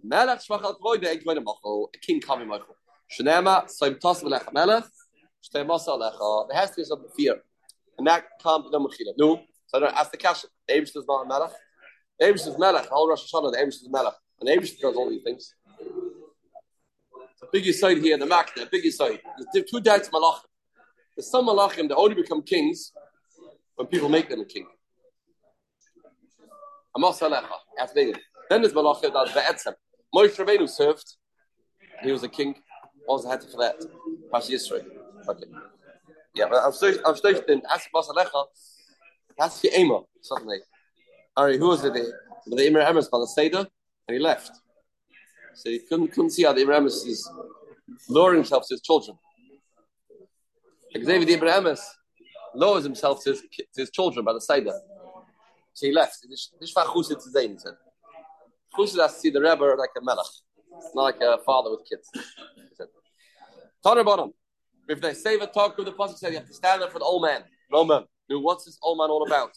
Melech 0.02 0.40
Shmachal 0.40 0.76
Koide 0.78 1.04
Egg 1.04 1.24
Koide 1.24 1.42
Mochel. 1.42 1.88
A 1.94 1.98
king 1.98 2.20
Kami 2.20 2.44
Mochel. 2.44 2.74
Shnema 3.10 3.64
Soim 3.66 3.98
Tos 4.00 4.22
Melech 4.22 4.52
Melech. 4.52 4.84
Shtei 5.42 5.66
Masa 5.66 5.98
Lecha. 5.98 6.48
There 6.48 6.58
has 6.58 6.70
to 6.70 6.76
be 6.76 6.84
some 6.84 7.04
fear. 7.16 7.42
And 7.98 8.06
that 8.06 8.24
can't 8.42 8.64
be 8.64 8.70
done 8.70 8.84
with 8.84 8.98
No. 9.16 9.42
So 9.66 9.78
I 9.78 9.80
don't 9.80 9.94
ask 9.94 10.10
the 10.10 10.18
question. 10.18 10.50
David 10.66 10.88
is 10.88 11.04
not 11.08 11.24
a 11.24 11.28
Melech. 11.28 11.52
Abish 12.22 12.46
is 12.46 12.58
Melech. 12.58 12.90
All 12.92 13.08
Rosh 13.08 13.32
Hashanah, 13.32 13.52
the 13.52 13.58
Abish 13.58 13.68
is 13.82 13.88
Melech. 13.90 14.14
And 14.40 14.48
Abish 14.48 14.78
does 14.78 14.96
all 14.96 15.10
these 15.10 15.22
things. 15.22 15.54
Big 17.52 17.72
side 17.74 17.98
here, 17.98 18.16
the 18.18 18.26
Mak, 18.26 18.54
the 18.54 18.68
big 18.70 18.90
side. 18.92 19.20
There's 19.52 19.70
two 19.70 19.80
types 19.80 20.08
of 20.08 20.12
Malachim. 20.12 20.40
There's 21.16 21.30
some 21.30 21.46
Malachim 21.46 21.88
that 21.88 21.96
only 21.96 22.14
become 22.14 22.42
kings 22.42 22.92
when 23.76 23.86
people 23.88 24.08
make 24.08 24.28
them 24.28 24.40
a 24.40 24.44
king. 24.44 24.66
Amos 26.96 27.18
Alecha, 27.20 27.94
they 27.94 28.12
Then 28.50 28.62
there's 28.62 28.72
Malachim 28.72 29.12
that's 29.12 29.32
Be'etzem. 29.32 29.74
Moshe 30.14 30.36
Rabbeinu 30.36 30.68
served. 30.68 31.16
He 32.02 32.12
was 32.12 32.22
a 32.22 32.28
king. 32.28 32.54
Also 33.06 33.28
had 33.28 33.40
to 33.40 33.48
for 33.48 33.58
that. 33.58 33.76
Pash 34.32 34.48
Yisrael. 34.48 34.86
Okay. 35.28 35.46
Yeah, 36.34 36.46
but 36.50 36.62
I'm 36.64 36.72
still, 36.72 36.96
I'm 37.04 37.16
still 37.16 37.40
in 37.48 37.62
Asibas 37.62 38.08
Alecha. 38.08 38.44
That's 39.38 39.60
the 39.60 39.70
Ema, 39.78 40.02
suddenly. 40.20 40.58
All 41.36 41.46
right, 41.46 41.58
who 41.58 41.68
was 41.68 41.84
it? 41.84 41.92
The, 41.92 42.66
Imre 42.66 42.84
Emes 42.84 43.10
by 43.10 43.18
the 43.18 43.26
Seder, 43.26 43.66
and 44.08 44.14
he 44.14 44.18
left. 44.18 44.52
So 45.54 45.70
he 45.70 45.78
couldn't, 45.78 46.08
couldn't 46.08 46.30
see 46.30 46.44
how 46.44 46.52
the 46.52 46.62
Emes 46.62 47.06
is 47.06 47.30
lowering 48.08 48.38
himself 48.38 48.66
to 48.68 48.74
his 48.74 48.82
children. 48.82 49.16
Because 50.92 51.08
David 51.08 51.28
Emes 51.28 51.80
lowers 52.54 52.84
himself 52.84 53.22
to 53.24 53.30
his, 53.30 53.40
to 53.40 53.66
his 53.76 53.90
children 53.90 54.24
by 54.24 54.32
the 54.32 54.40
Seder. 54.40 54.72
So 55.72 55.86
he 55.86 55.92
left. 55.92 56.18
He 56.28 56.36
said. 56.36 57.74
Chusid 58.76 59.00
has 59.00 59.14
to 59.14 59.20
see 59.20 59.30
the 59.30 59.40
Rebbe 59.40 59.74
like 59.78 59.90
a 59.96 60.02
melech, 60.02 60.26
not 60.94 61.02
like 61.02 61.20
a 61.20 61.38
father 61.44 61.70
with 61.70 61.80
kids. 61.88 62.08
He 62.14 62.20
said. 62.74 62.88
Tanner 63.84 64.04
bottom. 64.04 64.32
If 64.88 65.00
they 65.00 65.14
say 65.14 65.38
the 65.38 65.46
talk 65.46 65.78
of 65.78 65.84
the 65.84 65.92
pasuk 65.92 66.18
said 66.18 66.32
you 66.32 66.38
have 66.38 66.46
to 66.46 66.54
stand 66.54 66.82
up 66.82 66.92
for 66.92 66.98
the 66.98 67.04
old 67.04 67.22
man. 67.22 67.44
No 67.70 67.84
man. 67.84 68.04
Now, 68.28 68.38
what's 68.40 68.64
this 68.64 68.78
old 68.82 68.98
man 68.98 69.10
all 69.10 69.26
about? 69.26 69.50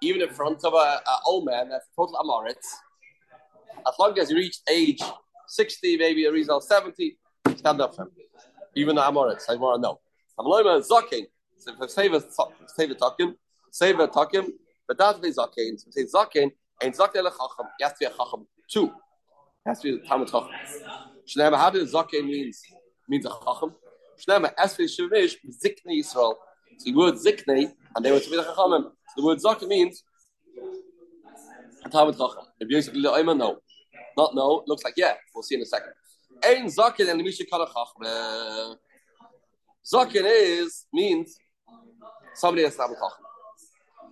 Even 0.00 0.22
in 0.22 0.28
front 0.30 0.64
of 0.64 0.74
an 0.74 0.98
old 1.26 1.44
man 1.44 1.68
that's 1.68 1.86
total 1.96 2.14
amorit, 2.16 2.64
as 3.86 3.94
long 3.98 4.18
as 4.18 4.30
you 4.30 4.36
reach 4.36 4.58
age 4.70 5.02
60, 5.46 5.96
maybe 5.96 6.24
a 6.26 6.32
result 6.32 6.64
70, 6.64 7.16
stand 7.56 7.80
up 7.80 7.94
for 7.94 8.02
him. 8.02 8.10
Even 8.74 8.96
the 8.96 9.02
amorit, 9.02 9.42
I 9.48 9.56
want 9.56 9.78
to 9.78 9.82
know. 9.82 10.00
Amaloima 10.38 10.86
zakin. 10.86 11.26
So 11.56 11.72
if 11.80 11.90
save 11.90 12.12
a 12.14 12.20
takim, 12.94 13.34
save 13.72 13.98
a 13.98 14.06
takim, 14.06 14.46
but 14.86 14.96
that's 14.96 15.18
the 15.18 15.28
zakin. 15.28 15.78
So 15.78 15.90
say 15.90 16.04
zakin 16.04 16.52
and 16.82 16.94
zakin. 16.94 17.24
You 17.24 17.86
have 17.86 17.92
to 17.92 17.98
be 17.98 18.06
a 18.06 18.10
chacham 18.10 18.46
too. 18.70 18.86
It 18.86 19.68
has 19.68 19.80
to 19.80 19.98
be 19.98 20.04
a 20.04 20.06
talmud 20.08 20.28
chacham. 20.28 20.50
Shnei 21.26 21.56
how 21.56 21.70
does 21.70 21.92
zakin 21.92 22.26
means 22.26 22.62
means 23.08 23.26
a 23.26 23.30
chacham? 23.30 23.74
Shnei 24.20 24.54
esri 24.56 24.86
shemish 24.86 25.34
zikni 25.64 26.00
Yisrael. 26.00 26.34
So 26.78 26.84
the 26.84 26.94
word 26.94 27.14
zikni, 27.14 27.72
and 27.96 28.04
they 28.04 28.12
were 28.12 28.20
to 28.20 28.30
be 28.30 28.36
the 28.36 28.44
chachamim. 28.44 28.90
The 29.16 29.24
word 29.24 29.38
zakin 29.38 29.68
means 29.68 30.04
talmud 31.90 32.16
chacham. 32.16 32.44
If 32.60 32.68
you 32.70 32.82
say 32.82 32.92
no, 32.94 33.58
not 34.16 34.34
no, 34.34 34.62
looks 34.66 34.84
like 34.84 34.94
yeah. 34.96 35.14
We'll 35.34 35.42
see 35.42 35.54
in 35.56 35.62
a 35.62 35.66
second. 35.66 35.92
Ein 36.44 36.66
zakin 36.66 37.10
and 37.10 37.22
misha 37.22 37.44
kala 37.46 37.66
chacham. 37.66 38.76
Zakin 39.84 40.24
is 40.24 40.86
means 40.92 41.38
somebody 42.34 42.68
to 42.68 42.76
have 42.76 42.90
a 42.90 42.94
chacham. 42.94 43.24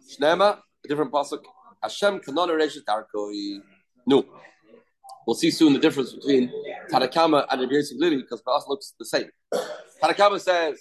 Shnema, 0.08 0.58
a 0.84 0.88
different 0.88 1.12
pasuk. 1.12 1.42
Hashem 1.82 2.20
kanon 2.20 2.48
reishes 2.48 2.84
darkoi. 2.88 3.60
No. 4.06 4.24
We'll 5.26 5.34
see 5.34 5.50
soon 5.50 5.72
the 5.72 5.80
difference 5.80 6.12
between 6.12 6.52
Tanakama 6.88 7.46
and 7.50 7.60
Rabbi 7.60 7.74
Yosef 7.74 7.96
Lili 7.98 8.18
because 8.18 8.40
for 8.42 8.54
us 8.54 8.64
looks 8.68 8.94
the 8.96 9.04
same. 9.04 9.28
Tanakama 10.00 10.40
says 10.40 10.78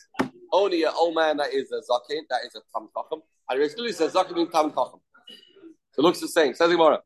only 0.52 0.84
an 0.84 0.92
old 0.96 1.16
man 1.16 1.38
that 1.38 1.52
is 1.52 1.72
a 1.72 1.82
zakin, 1.92 2.22
that 2.30 2.42
is 2.46 2.56
a 2.56 2.62
tam 2.72 2.88
chacham. 2.96 3.24
And 3.50 3.60
Rabbi 3.60 3.64
Yosef 3.64 3.80
Lili 3.80 3.92
says 3.92 4.14
zakin 4.14 4.36
means 4.36 4.52
tam 4.52 4.70
chacham. 4.70 5.00
It 5.98 6.02
looks 6.02 6.20
the 6.20 6.28
same. 6.28 6.54
Says 6.54 6.70
Gemara. 6.72 7.02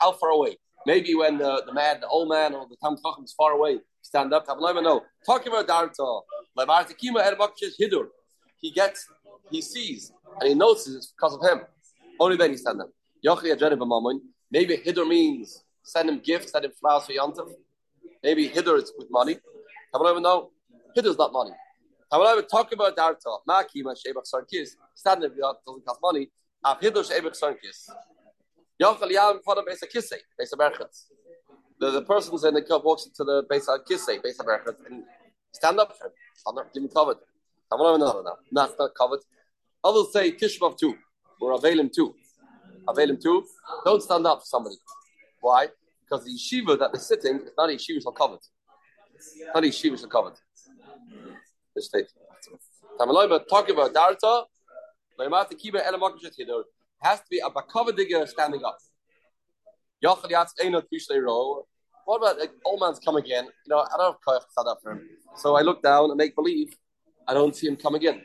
How 0.00 0.12
far 0.12 0.30
away? 0.30 0.56
Maybe 0.86 1.14
when 1.14 1.38
the, 1.38 1.62
the 1.66 1.72
man, 1.72 2.00
the 2.00 2.08
old 2.08 2.28
man, 2.28 2.54
or 2.54 2.66
the 2.68 2.76
tam 2.82 2.96
chacham 2.96 3.24
is 3.24 3.32
far 3.32 3.52
away, 3.52 3.78
stand 4.02 4.32
up. 4.32 4.46
No, 4.48 5.02
talking 5.24 5.52
about 5.52 5.66
darta. 5.68 6.22
Hidur. 7.80 8.08
He 8.60 8.70
gets, 8.72 9.06
he 9.50 9.62
sees, 9.62 10.12
and 10.40 10.48
he 10.48 10.54
notices 10.54 10.96
it's 10.96 11.06
because 11.08 11.34
of 11.34 11.42
him. 11.42 11.60
Only 12.18 12.36
then 12.36 12.50
he 12.50 12.56
stand 12.56 12.80
up. 12.80 12.90
Maybe 14.50 14.76
Hidur 14.76 15.06
means 15.06 15.62
send 15.82 16.08
him 16.08 16.18
gifts, 16.18 16.52
send 16.52 16.64
him 16.64 16.72
flowers 16.80 17.04
for 17.06 17.12
Yantav. 17.12 17.48
Maybe 18.22 18.48
Hidur 18.48 18.78
is 18.82 18.92
with 18.98 19.08
money. 19.10 19.38
Know? 19.94 20.50
Hidur 20.96 21.10
is 21.10 21.18
not 21.18 21.32
money. 21.32 21.52
How 22.10 22.18
will 22.18 22.26
I 22.26 22.40
talk 22.50 22.72
about 22.72 22.96
Darta? 22.96 23.38
Makima 23.48 23.94
Shebach 23.94 24.26
Sarkis. 24.32 24.70
Stand 24.94 25.24
up 25.24 25.32
doesn't 25.36 25.84
cost 25.86 26.00
money. 26.02 26.30
Yochel 26.64 26.94
Besa 30.38 30.56
Berchatz. 30.56 31.06
The, 31.80 31.90
the 31.90 32.02
person's 32.02 32.44
in 32.44 32.54
the 32.54 32.62
cup 32.62 32.84
walks 32.84 33.06
into 33.06 33.24
the 33.24 33.44
Besa 33.48 33.78
Kisse, 33.88 34.22
Besa 34.22 34.42
Berchatz, 34.44 34.76
and 34.90 35.04
stand 35.52 35.78
up 35.78 35.96
for 35.96 36.06
him. 36.06 36.12
Stand 36.34 36.58
up, 36.58 36.72
give 36.72 36.82
him 36.82 36.88
covered. 36.88 37.18
I 37.70 37.76
want 37.76 38.00
to 38.00 38.06
know 38.06 38.22
now. 38.22 38.36
Not, 38.50 38.78
not 38.78 38.94
covered. 38.96 39.20
Others 39.84 40.12
say 40.12 40.32
Tishbav 40.32 40.76
too, 40.78 40.94
or 41.40 41.58
Avelim 41.58 41.92
too. 41.92 42.14
Avelim 42.86 43.20
too. 43.20 43.44
Don't 43.84 44.02
stand 44.02 44.26
up 44.26 44.40
for 44.40 44.44
somebody. 44.46 44.76
Why? 45.40 45.68
Because 46.02 46.24
the 46.24 46.30
yeshiva 46.32 46.78
that 46.78 46.92
they're 46.92 47.00
sitting 47.00 47.36
is 47.36 47.52
not 47.56 47.70
a 47.70 47.72
yeshiva 47.74 48.02
shall 48.02 48.12
covered. 48.12 48.40
Not 49.54 49.64
a 49.64 49.66
yeshiva 49.66 49.98
shall 49.98 50.08
covered. 50.08 50.34
This 51.74 51.86
state. 51.86 52.06
Talking 52.98 53.74
about 53.74 53.94
darta, 53.94 54.44
has 57.00 57.18
to 57.20 57.26
be 57.30 57.38
a 57.38 57.50
bakava 57.50 57.96
digger 57.96 58.26
standing 58.26 58.64
up. 58.64 58.78
What 62.04 62.16
about 62.16 62.38
like, 62.38 62.52
old 62.64 62.80
man's 62.80 62.98
come 62.98 63.16
again? 63.16 63.44
You 63.44 63.68
know, 63.68 63.78
I 63.80 63.96
don't 63.96 64.12
have 64.12 64.20
koyach 64.26 64.48
stand 64.50 64.68
up 64.68 64.78
for 64.82 64.92
him. 64.92 65.08
So 65.36 65.56
I 65.56 65.62
look 65.62 65.82
down 65.82 66.10
and 66.10 66.16
make 66.16 66.34
believe 66.34 66.74
I 67.26 67.34
don't 67.34 67.54
see 67.54 67.66
him 67.68 67.76
come 67.76 67.94
again. 67.94 68.22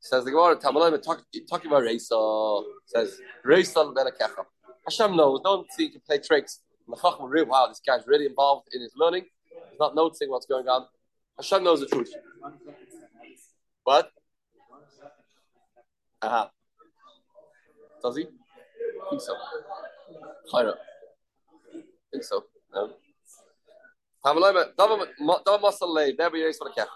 Says 0.00 0.24
the 0.24 0.30
Gemara, 0.30 0.56
Tamalim, 0.56 1.02
talking 1.02 1.70
about 1.70 1.82
Reisa, 1.82 2.60
uh, 2.60 2.62
says, 2.86 3.20
Reisa 3.44 3.92
Belakecha. 3.92 4.44
Hashem 4.88 5.16
knows, 5.16 5.40
don't 5.42 5.66
think 5.76 5.94
to 5.94 6.00
play 6.00 6.18
tricks. 6.18 6.60
Real 7.20 7.46
wow, 7.46 7.66
this 7.66 7.80
guy's 7.84 8.06
really 8.06 8.26
involved 8.26 8.68
in 8.72 8.80
his 8.80 8.92
learning. 8.96 9.24
He's 9.70 9.80
not 9.80 9.96
noticing 9.96 10.30
what's 10.30 10.46
going 10.46 10.68
on. 10.68 10.86
Hashem 11.36 11.64
knows 11.64 11.80
the 11.80 11.86
truth. 11.86 12.14
What? 13.82 14.12
Aha. 16.22 16.50
Does 18.02 18.16
he? 18.16 18.24
Think 19.10 19.20
so. 19.22 19.34
I 20.54 20.72
think 22.10 22.24
so. 22.24 22.44
No. 22.74 22.90
Tamalim, 24.24 24.74
Davam 24.76 25.60
Masalei, 25.60 26.16
Debbie 26.16 26.40
Reisa 26.40 26.58
Belakecha. 26.60 26.86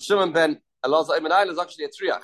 Shimon 0.00 0.32
ben 0.32 0.60
Elazar 0.84 1.18
Ibn 1.18 1.50
is 1.50 1.58
actually 1.58 1.84
a 1.84 1.88
triach. 1.88 2.22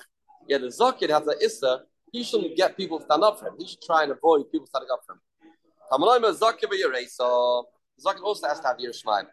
Yeah, 0.49 0.59
the 0.59 0.67
Zakir 0.67 1.11
has 1.11 1.27
a 1.27 1.45
Issa, 1.45 1.83
he 2.13 2.23
shouldn't 2.23 2.57
get 2.57 2.77
people 2.77 2.99
to 2.99 3.05
stand 3.05 3.23
up 3.23 3.39
for 3.39 3.49
him. 3.49 3.55
He 3.59 3.67
should 3.67 3.83
try 3.83 4.03
and 4.03 4.13
avoid 4.13 4.51
people 4.51 4.67
standing 4.67 4.89
up 4.93 5.01
for 5.07 5.15
him. 5.15 5.21
Tamalaima 5.93 6.37
Zakir 6.39 7.09
so 7.09 7.67
Zakir 8.05 8.23
also 8.23 8.49
has 8.49 8.61
to 8.61 8.69
have 8.69 8.79
Yerushalayim. 8.79 9.27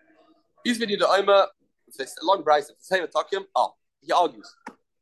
He's 0.63 0.77
been 0.77 0.89
the 0.89 1.05
Oima, 1.05 1.47
it's 1.87 1.99
a 2.21 2.25
long 2.25 2.43
price, 2.43 2.69
if 2.69 2.77
the 2.77 2.83
same 2.83 3.01
him, 3.01 3.47
oh, 3.55 3.61
ah, 3.61 3.71
he 4.01 4.11
argues. 4.11 4.53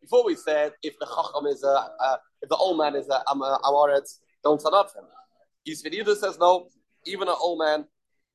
Before 0.05 0.23
we 0.23 0.35
said 0.35 0.73
if 0.83 0.99
the 0.99 1.07
Chacham 1.07 1.47
is 1.47 1.63
a, 1.63 1.89
uh, 1.99 2.17
if 2.43 2.47
the 2.47 2.55
old 2.55 2.77
man 2.77 2.95
is 2.95 3.09
a 3.09 3.23
Amaretz, 3.27 4.19
don't 4.43 4.61
stand 4.61 4.75
up 4.75 4.91
him. 4.93 5.03
Either 5.65 6.13
says 6.13 6.37
no, 6.37 6.67
even 7.05 7.27
an 7.27 7.33
old 7.39 7.57
man, 7.57 7.85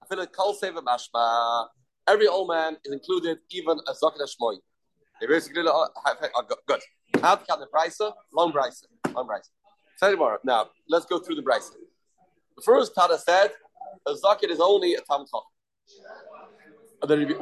I 0.02 0.06
feel 0.06 0.18
like 0.18 0.32
Kol 0.32 0.56
Seva 0.56 0.82
Mashma, 0.82 1.68
every 2.08 2.26
old 2.26 2.48
man 2.48 2.76
is 2.84 2.92
included, 2.92 3.38
even 3.52 3.78
a 3.86 3.92
Zakir 3.92 4.26
Shmoy. 4.26 4.56
They 5.20 5.28
basically, 5.28 5.62
uh, 5.64 5.86
good. 6.66 6.80
How 7.22 7.36
to 7.36 7.46
count 7.46 7.60
the 7.60 7.68
brisa? 7.72 8.14
Long 8.34 8.50
brisa. 8.50 8.86
Long 9.14 9.28
brisa. 9.28 9.50
Say 9.96 10.10
tomorrow. 10.10 10.38
Now, 10.42 10.70
let's 10.88 11.06
go 11.06 11.20
through 11.20 11.36
the 11.36 11.42
brisa. 11.42 11.70
The 12.56 12.62
first 12.62 12.96
Tana 12.96 13.16
said, 13.16 13.52
a 14.08 14.14
zakat 14.14 14.50
is 14.50 14.58
only 14.58 14.94
a 14.94 15.02
tam 15.02 15.24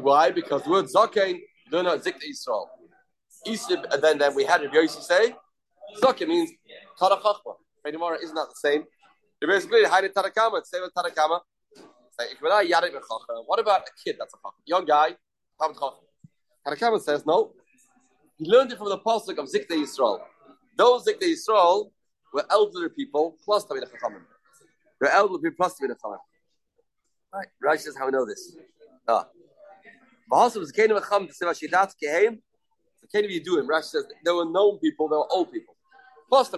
Why? 0.03 0.31
Because 0.33 0.65
the 0.65 0.71
word 0.71 0.85
zaken, 0.85 1.41
do 1.71 1.83
not 1.83 2.05
zik 2.05 2.17
Israel. 2.29 2.69
And 3.47 4.03
then, 4.03 4.19
then 4.19 4.35
we 4.35 4.45
had 4.45 4.63
Rabbi 4.63 4.77
Yossi 4.77 5.03
say, 5.03 5.35
zaken 6.03 6.29
means 6.29 6.51
tara 6.99 7.17
chachma. 7.17 7.55
Tomorrow 7.87 8.19
is 8.23 8.33
not 8.33 8.49
the 8.51 8.57
same. 8.57 8.85
You're 9.41 9.51
basically 9.51 9.85
hiding 9.85 10.11
tarakama. 10.11 10.59
It's 10.59 10.71
same 10.71 10.83
with 10.83 10.93
tarakama. 10.93 11.41
What 13.47 13.61
about 13.61 13.83
a 13.83 13.91
kid 14.05 14.17
that's 14.19 14.35
a 14.35 14.37
chacham? 14.37 14.61
Young 14.67 14.85
guy, 14.85 15.17
tam 15.61 15.73
chacham. 15.73 16.05
Tarakama 16.67 17.01
says 17.01 17.25
no. 17.25 17.53
He 18.37 18.45
learned 18.49 18.73
it 18.73 18.79
from 18.79 18.89
the 18.89 18.99
pasuk 18.99 19.39
of 19.39 19.47
Zikdei 19.47 19.83
Yisrael. 19.83 20.21
Those 20.77 21.05
Zikdei 21.07 21.35
Yisrael 21.35 21.91
were 22.33 22.45
elderly 22.51 22.89
people 22.91 23.37
plus 23.45 23.65
Tamid 23.65 23.85
Chachamim. 23.85 24.23
They're 25.01 25.11
elderly 25.11 25.41
people 25.41 25.57
plus 25.57 25.75
Tamid 25.81 25.91
Chachamim. 25.91 26.19
Right. 27.33 27.49
Rashi 27.65 27.81
says 27.81 27.97
how 27.97 28.07
we 28.07 28.13
know 28.13 28.27
this. 28.27 28.57
Ah. 29.09 29.27
Bahasa 30.31 30.59
was 30.59 30.73
Kenim 30.73 31.01
Chacham 31.01 31.27
to 31.27 31.33
say 31.33 31.47
Vashidat 31.47 31.95
Kehem. 32.03 32.39
The 33.03 33.41
do 33.41 33.59
him. 33.59 33.69
Rashi 33.69 33.85
says 33.85 34.05
there 34.25 34.35
were 34.35 34.45
known 34.45 34.79
people, 34.79 35.09
there 35.09 35.19
were 35.19 35.33
old 35.33 35.53
people. 35.53 35.75
Plus 36.29 36.51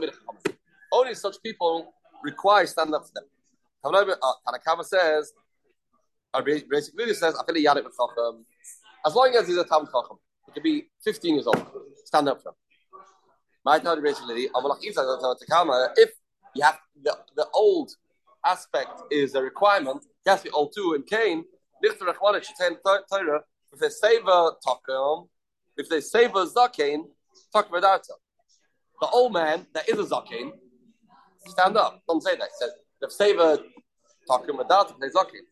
Only 0.92 1.14
such 1.14 1.37
people 1.42 1.94
require 2.22 2.66
stand 2.66 2.94
up 2.94 3.07
for 3.07 3.12
them. 3.14 3.24
Uh, 3.85 4.33
Tanna 4.44 4.59
Kamma 4.66 4.85
says, 4.85 5.33
uh, 6.35 6.38
or 6.38 6.42
basically 6.42 7.14
says, 7.14 7.35
as 9.07 9.14
long 9.14 9.35
as 9.38 9.48
he's 9.48 9.57
a 9.57 9.64
Tam 9.64 9.87
Chacham, 9.87 10.18
he 10.46 10.53
could 10.53 10.62
be 10.62 10.90
15 11.05 11.35
years 11.35 11.46
old, 11.46 11.66
stand 12.05 12.29
up 12.29 12.42
for 12.42 12.50
him. 12.50 12.55
My 13.64 13.79
basically, 13.79 14.44
if 14.44 16.11
you 16.55 16.62
have 16.62 16.79
the, 17.03 17.16
the 17.37 17.46
old 17.55 17.90
aspect 18.44 19.03
is 19.11 19.35
a 19.35 19.42
requirement, 19.42 20.05
it 20.26 20.31
has 20.31 20.40
to 20.40 20.44
be 20.44 20.50
old 20.50 20.72
too. 20.74 20.94
In 20.94 21.03
Cain, 21.03 21.44
if 21.83 21.98
they 23.79 23.88
save 23.88 24.26
a 24.26 24.50
takum, 24.66 25.29
if 25.76 25.88
they 25.88 26.00
save 26.00 26.30
a 26.30 26.46
zaken, 26.46 27.04
talk 27.52 27.68
about 27.68 28.06
The 29.00 29.09
old 29.09 29.33
man 29.33 29.66
that 29.74 29.88
is 29.88 29.98
a 29.98 30.04
zaken, 30.04 30.52
stand 31.46 31.76
up. 31.76 32.02
Don't 32.09 32.22
say 32.22 32.37
that. 32.37 32.48
He 32.48 32.64
says, 32.64 32.70
if 33.02 33.12
save 33.12 33.38
a 33.38 33.59
takum 34.28 34.59
without 34.59 35.00
they 35.00 35.09
zaken. 35.09 35.44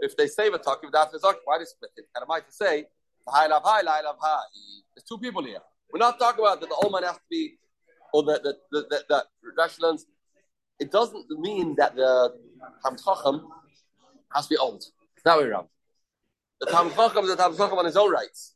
If 0.00 0.16
they 0.16 0.26
save 0.26 0.54
a 0.54 0.58
without 0.58 1.12
they 1.12 1.18
zaken, 1.18 1.38
why 1.44 1.58
they 1.58 1.64
split 1.64 1.90
it? 1.96 2.06
And 2.14 2.24
I 2.24 2.26
might 2.26 2.52
say, 2.52 2.86
high 3.26 3.46
love 3.46 3.62
high, 3.64 3.82
high 3.84 4.02
love 4.02 4.16
high. 4.20 4.40
There's 4.94 5.04
two 5.04 5.18
people 5.18 5.42
here. 5.44 5.60
We're 5.92 5.98
not 5.98 6.18
talking 6.18 6.44
about 6.44 6.60
that 6.60 6.68
the 6.68 6.74
old 6.76 6.92
man 6.92 7.02
has 7.04 7.16
to 7.16 7.22
be, 7.30 7.56
or 8.12 8.22
the 8.22 8.40
the 8.42 8.54
the, 8.70 9.04
the, 9.08 9.24
the 9.48 10.04
It 10.78 10.92
doesn't 10.92 11.30
mean 11.30 11.74
that 11.76 11.96
the 11.96 12.34
Tamchacham 12.84 13.44
has 14.34 14.46
to 14.46 14.50
be 14.50 14.56
old. 14.56 14.84
It's 15.14 15.24
That 15.24 15.38
way 15.38 15.44
around. 15.44 15.68
The 16.60 16.66
Tam 16.66 16.90
Chacham 16.90 17.24
is 17.24 17.30
the 17.30 17.36
Tam 17.36 17.56
Chacham 17.56 17.78
on 17.78 17.84
his 17.84 17.96
own 17.96 18.10
rights. 18.10 18.54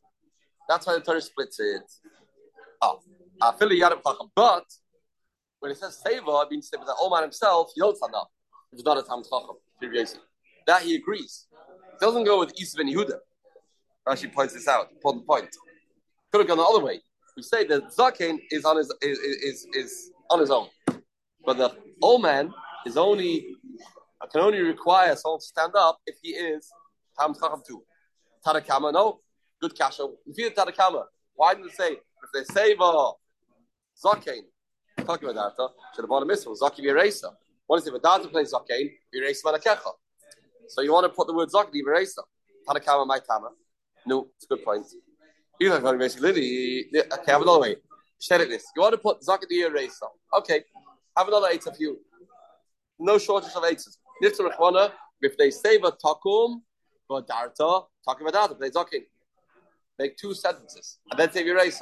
That's 0.68 0.86
why 0.86 0.94
the 0.94 1.00
Torah 1.00 1.20
splits 1.20 1.60
it. 1.60 1.82
Oh, 2.80 3.00
But 3.40 4.64
when 5.60 5.72
it 5.72 5.78
says 5.78 6.02
Seva, 6.04 6.44
it 6.44 6.50
means 6.50 6.70
that 6.70 6.80
the 6.84 6.94
old 7.00 7.12
man 7.12 7.22
himself, 7.22 7.70
stand 7.70 8.14
up. 8.14 8.30
It's 8.72 8.84
not 8.84 8.98
a 8.98 9.02
Tam 9.02 9.22
Chacham. 9.22 9.56
That 10.66 10.82
he 10.82 10.94
agrees. 10.94 11.46
It 11.94 12.00
doesn't 12.00 12.24
go 12.24 12.38
with 12.38 12.54
Yisuf 12.56 12.78
and 12.80 12.88
Yehuda. 12.88 13.18
Rashi 14.08 14.32
points 14.32 14.54
this 14.54 14.68
out. 14.68 14.88
The 14.90 15.22
point. 15.26 15.48
Could 16.30 16.40
have 16.40 16.48
gone 16.48 16.58
the 16.58 16.64
other 16.64 16.82
way 16.82 17.00
we 17.36 17.42
say 17.42 17.64
that 17.66 17.94
Zaken 17.96 18.38
is 18.50 18.64
on 18.64 18.76
his 18.76 18.92
is, 19.02 19.18
is, 19.18 19.66
is 19.72 20.10
on 20.30 20.40
his 20.40 20.50
own, 20.50 20.68
but 21.44 21.56
the 21.56 21.70
old 22.02 22.22
man 22.22 22.52
is 22.86 22.96
only 22.96 23.56
can 24.30 24.40
only 24.40 24.60
require 24.60 25.16
someone 25.16 25.40
to 25.40 25.46
stand 25.46 25.72
up 25.76 25.98
if 26.06 26.14
he 26.22 26.30
is 26.30 26.68
Tam 27.18 27.34
Chacham 27.34 27.62
too. 27.66 27.82
Tanna 28.44 28.60
Kamma, 28.60 28.92
no, 28.92 29.20
good 29.62 29.78
kasha. 29.78 30.06
If 30.26 30.36
you 30.36 30.50
Tanna 30.50 30.72
Kamma, 30.72 31.04
why 31.34 31.54
didn't 31.54 31.70
it 31.70 31.76
say 31.76 31.92
if 31.92 32.30
they 32.34 32.44
save 32.52 32.76
a 32.80 33.12
Zaken? 34.04 34.42
Talking 35.06 35.30
about 35.30 35.56
that, 35.56 35.68
should 35.94 36.02
have 36.02 36.08
bought 36.08 36.22
a 36.22 36.26
missile. 36.26 36.54
Zaki 36.54 36.82
Yeresa. 36.82 37.30
What 37.66 37.78
is 37.78 37.86
it? 37.86 37.94
Vadata 37.94 38.30
plays 38.30 38.52
Zaken, 38.52 38.90
Yeresa 39.14 39.44
Manakecha. 39.44 39.92
So 40.68 40.82
you 40.82 40.92
want 40.92 41.04
to 41.04 41.08
put 41.08 41.26
the 41.26 41.34
word 41.34 41.50
Zaki 41.50 41.82
Yeresa. 41.82 42.22
Tanna 42.66 42.80
Kamma, 42.80 43.06
my 43.06 43.18
Tama. 43.18 43.50
No, 44.04 44.28
it's 44.36 44.44
a 44.44 44.48
good 44.48 44.64
point. 44.64 44.84
You 45.60 45.70
like 45.70 45.82
going 45.82 45.98
basically. 45.98 46.88
Okay, 46.92 47.32
have 47.32 47.42
another 47.42 47.60
way. 47.60 47.76
Share 48.20 48.42
it 48.42 48.48
this. 48.48 48.64
You 48.74 48.82
want 48.82 48.92
to 48.94 48.98
put 48.98 49.20
zakat 49.20 49.48
the 49.48 49.64
race 49.64 50.00
Okay, 50.38 50.64
have 51.16 51.28
another 51.28 51.48
eight 51.50 51.66
of 51.66 51.76
you. 51.78 51.98
No 52.98 53.18
shortage 53.18 53.52
of 53.54 53.64
eights. 53.64 53.98
Rechwana. 54.22 54.92
If 55.20 55.36
they 55.36 55.50
save 55.50 55.84
a 55.84 55.92
takum, 55.92 56.62
but 57.08 57.28
darta 57.28 57.84
talking 58.04 58.26
about 58.26 58.58
that, 58.58 58.72
Make 59.98 60.16
two 60.16 60.34
sentences 60.34 60.98
and 61.10 61.18
then 61.18 61.46
your 61.46 61.56
race 61.56 61.80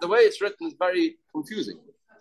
The 0.00 0.08
way 0.08 0.20
it's 0.20 0.40
written 0.40 0.68
is 0.68 0.74
very 0.78 1.16
confusing. 1.32 1.78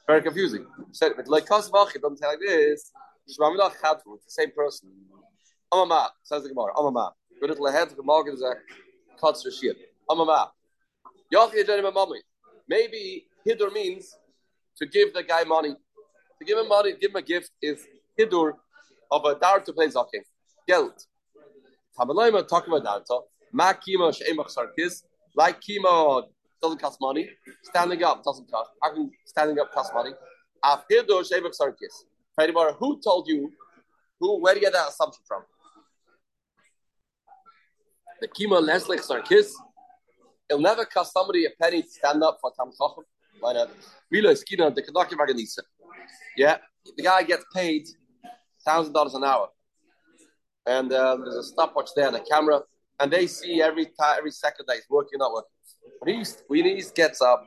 Very 0.07 0.21
confusing. 0.21 0.65
Said 0.91 1.13
it 1.17 1.27
like 1.27 1.45
Kosvach, 1.45 1.95
it 1.95 2.01
doesn't 2.01 2.17
say 2.17 2.27
like 2.27 2.39
this. 2.39 2.91
Shmamilach 3.29 3.75
Chadru, 3.81 4.17
the 4.23 4.29
same 4.29 4.51
person. 4.51 4.89
Amama, 5.71 6.09
says 6.23 6.43
the 6.43 6.49
Gemara. 6.49 6.73
Amama. 6.75 7.11
Good 7.39 7.49
little 7.49 7.67
ahead 7.67 7.87
of 7.89 7.95
the 7.95 8.03
Morgan 8.03 8.35
a 8.35 9.21
Kotz 9.21 9.45
Rashid. 9.45 9.77
Maybe 12.67 13.25
hidur 13.47 13.73
means 13.73 14.15
to 14.77 14.85
give 14.85 15.13
the 15.13 15.23
guy 15.23 15.43
money. 15.43 15.75
To 16.39 16.45
give 16.45 16.57
him 16.57 16.67
money, 16.67 16.93
give 16.99 17.11
him 17.11 17.15
a 17.17 17.21
gift 17.21 17.51
is 17.61 17.85
hidur 18.19 18.53
of 19.11 19.25
a 19.25 19.35
dar 19.35 19.59
to 19.61 19.73
play 19.73 19.87
zaken. 19.87 20.23
Geld. 20.67 20.93
Tamalayma 21.97 22.47
talking 22.47 22.73
about 22.73 23.05
darta. 23.07 23.21
Ma 23.53 23.73
kima 23.73 24.13
she'emach 24.13 24.47
sarkis. 24.47 25.03
Like 25.35 25.61
kima 25.61 26.23
doesn't 26.61 26.81
cost 26.81 26.99
money. 26.99 27.29
Standing 27.63 28.03
up 28.03 28.23
doesn't 28.23 28.51
cost. 28.51 28.71
I 28.83 28.89
can 28.89 29.11
standing 29.25 29.59
up 29.59 29.71
cost 29.71 29.93
money. 29.93 30.11
Af 30.63 30.83
hidur 30.91 31.23
she'emach 31.25 31.53
sarkis. 31.53 32.75
Who 32.79 32.99
told 33.01 33.27
you? 33.27 33.53
Who? 34.19 34.41
Where 34.41 34.53
do 34.53 34.59
you 34.59 34.65
get 34.65 34.73
that 34.73 34.89
assumption 34.89 35.23
from? 35.27 35.43
The 38.19 38.27
kima 38.27 38.59
leslech 38.59 39.07
sarkis 39.07 39.53
It'll 40.49 40.61
never 40.61 40.85
cost 40.85 41.13
somebody 41.13 41.45
a 41.45 41.49
penny 41.61 41.81
to 41.81 41.89
stand 41.89 42.23
up 42.23 42.37
for 42.41 42.51
Tam 42.57 42.71
Chochem. 42.79 43.03
Why 43.39 43.53
not? 43.53 43.69
Milo 44.11 44.31
Eskina, 44.31 44.73
the 44.73 44.81
Kedokim 44.81 45.17
Vaganisa. 45.17 45.59
Yeah, 46.37 46.57
the 46.97 47.03
guy 47.03 47.23
gets 47.23 47.45
paid 47.53 47.87
thousand 48.65 48.93
dollars 48.93 49.13
an 49.13 49.23
hour, 49.23 49.49
and 50.65 50.91
um, 50.93 51.21
there's 51.21 51.35
a 51.35 51.43
stopwatch 51.43 51.89
there 51.95 52.07
and 52.07 52.15
a 52.15 52.23
camera, 52.23 52.61
and 52.99 53.11
they 53.11 53.27
see 53.27 53.61
every 53.61 53.85
time, 53.85 54.15
every 54.17 54.31
second 54.31 54.65
that 54.67 54.75
he's 54.75 54.89
working, 54.89 55.19
not 55.19 55.33
working. 55.33 55.49
When 55.99 56.15
he 56.15 56.25
when 56.47 56.65
he 56.65 56.83
gets 56.95 57.21
up 57.21 57.45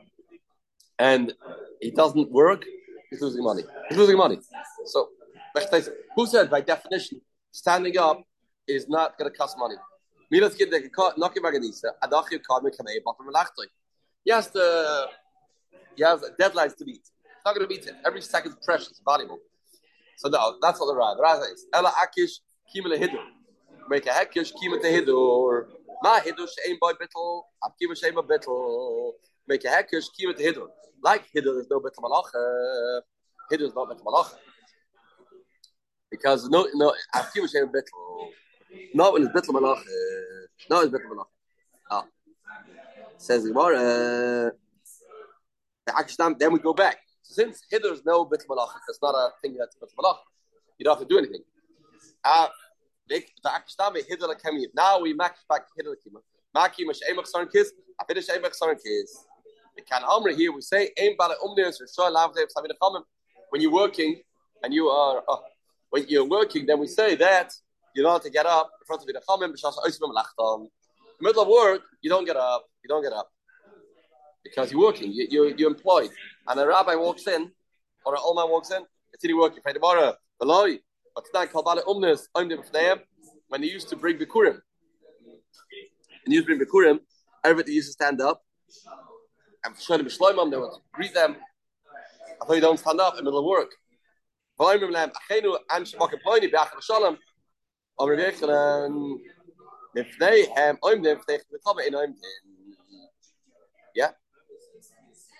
and 0.99 1.33
he 1.81 1.91
doesn't 1.91 2.31
work, 2.31 2.65
he's 3.09 3.21
losing 3.21 3.43
money. 3.43 3.63
He's 3.89 3.97
losing 3.97 4.17
money. 4.17 4.39
So, 4.85 5.09
who 6.15 6.25
said 6.27 6.49
by 6.49 6.61
definition 6.61 7.21
standing 7.51 7.97
up 7.97 8.21
is 8.67 8.87
not 8.87 9.17
going 9.17 9.31
to 9.31 9.37
cost 9.37 9.57
money? 9.57 9.75
Yes, 14.25 14.47
the 14.47 15.07
he 15.95 16.03
has 16.03 16.21
deadlines 16.39 16.75
to 16.77 16.85
meet. 16.85 16.99
It's 16.99 17.45
not 17.45 17.55
going 17.55 17.67
to 17.67 17.73
meet 17.73 17.87
it. 17.87 17.95
Every 18.05 18.21
second 18.21 18.51
is 18.51 18.57
precious, 18.63 19.01
valuable. 19.03 19.39
So 20.17 20.29
no, 20.29 20.57
that's 20.61 20.79
what 20.79 20.87
the 20.87 20.95
Rav. 20.95 21.17
The 21.17 21.45
says, 21.45 21.65
Ela 21.73 21.91
akish 21.91 22.39
kima 22.73 22.95
lehidur. 22.95 23.23
Make 23.89 24.05
a 24.05 24.09
hekish 24.09 24.51
kima 24.53 24.81
tehidur. 24.83 25.67
Ma 26.03 26.19
hidur 26.19 26.47
she'em 26.47 26.77
boy 26.79 26.91
bittel, 26.93 27.43
ab 27.63 27.71
kima 27.81 27.95
she'em 27.95 28.17
a 28.17 28.23
bittel. 28.23 29.13
Make 29.47 29.63
a 29.63 29.67
hekish 29.67 30.07
kima 30.19 30.33
tehidur. 30.37 30.67
Like 31.01 31.23
hidur, 31.33 31.59
is 31.59 31.67
no 31.69 31.79
bittel 31.79 32.01
malach. 32.03 32.31
Hidur 33.51 33.67
is 33.67 33.73
not 33.73 33.89
bittel 33.89 34.03
malach. 34.03 34.33
Because 36.11 36.49
no, 36.49 36.67
no, 36.73 36.93
ab 37.13 37.25
kima 37.33 37.49
she'em 37.49 37.69
bittel. 37.69 38.29
No, 38.93 39.13
when 39.13 39.23
it's 39.23 39.31
bittel 39.31 39.55
malach. 39.55 39.81
No, 40.69 40.81
it's 40.81 40.91
bittel 40.91 41.09
malach. 41.13 41.27
Ah. 41.89 42.05
Says 43.17 43.43
the 43.43 43.49
Gemara. 43.49 44.51
Uh, 45.87 46.33
then 46.37 46.51
we 46.51 46.59
go 46.59 46.73
back. 46.73 46.97
Since 47.23 47.61
hither 47.71 47.93
is 47.93 48.03
no 48.05 48.25
bittel 48.25 48.47
malach, 48.49 48.69
it's 48.89 48.99
not 49.01 49.15
a 49.15 49.29
thing 49.41 49.55
that's 49.57 49.77
bittel 49.77 49.95
malach. 49.97 50.17
You 50.77 50.83
don't 50.83 50.97
have 50.97 51.07
to 51.07 51.13
do 51.13 51.17
anything. 51.17 51.43
Ah. 53.45 53.61
Now 54.73 54.99
we 54.99 55.13
match 55.13 55.37
back. 55.49 55.67
Maki 56.55 56.85
mash 56.85 56.99
emach 57.09 57.27
sarin 57.33 57.51
kiss. 57.51 57.71
I 57.99 58.05
finish 58.05 58.27
emach 58.27 58.53
sarin 58.59 58.75
kiss. 58.75 59.25
The 59.75 59.81
kan 59.83 60.01
amra 60.09 60.33
here 60.33 60.51
we 60.51 60.61
say 60.61 60.91
aim 60.97 61.15
bala 61.17 61.35
umnes 61.43 61.79
or 61.81 61.87
shoy 61.87 62.11
lav 62.11 62.33
When 63.49 63.61
you're 63.61 63.71
working 63.71 64.21
and 64.63 64.73
you 64.73 64.87
are 64.87 65.23
uh, 65.27 65.37
when 65.89 66.05
you're 66.07 66.27
working, 66.27 66.65
then 66.65 66.79
we 66.79 66.87
say 66.87 67.15
that 67.15 67.53
you 67.95 68.03
don't 68.03 68.13
have 68.13 68.23
to 68.23 68.29
get 68.29 68.45
up 68.45 68.69
in 68.81 68.85
front 68.85 69.01
of 69.01 69.07
the 69.07 69.13
Chachamim, 69.13 69.49
in 69.49 70.69
the 71.19 71.23
middle 71.23 71.41
of 71.41 71.47
work, 71.47 71.81
you 72.01 72.09
don't 72.09 72.25
get 72.25 72.35
up, 72.35 72.65
you 72.83 72.87
don't 72.87 73.01
get 73.01 73.13
up. 73.13 73.29
Because 74.43 74.71
you're 74.71 74.81
working, 74.81 75.11
you, 75.11 75.27
you, 75.29 75.55
you're 75.57 75.69
employed. 75.71 76.11
And 76.47 76.59
a 76.59 76.67
rabbi 76.67 76.95
walks 76.95 77.27
in, 77.27 77.51
or 78.05 78.13
an 78.13 78.21
old 78.23 78.37
man 78.37 78.49
walks 78.49 78.71
in, 78.71 78.83
it's 79.13 79.23
really 79.23 79.33
working. 79.33 79.61
Pray 79.63 79.73
tomorrow, 79.73 80.15
Eloi, 80.41 80.79
when 83.47 83.61
they 83.61 83.67
used 83.67 83.89
to 83.89 83.95
bring 83.95 84.17
Bikurim, 84.17 84.59
and 86.25 86.33
used 86.33 86.47
to 86.47 86.55
bring 86.55 86.59
Bikurim, 86.59 86.99
everybody 87.43 87.73
used 87.73 87.87
to 87.89 87.93
stand 87.93 88.21
up, 88.21 88.43
and 89.65 89.75
Shloimam, 89.75 90.51
they 90.51 90.57
would 90.57 90.71
greet 90.93 91.13
them. 91.13 91.37
I 92.41 92.45
thought 92.45 92.53
you 92.53 92.61
don't 92.61 92.79
stand 92.79 93.01
up 93.01 93.13
in 93.13 93.17
the 93.17 93.23
middle 93.23 93.39
of 93.39 93.45
work. 93.45 93.71
Yeah? 103.95 104.11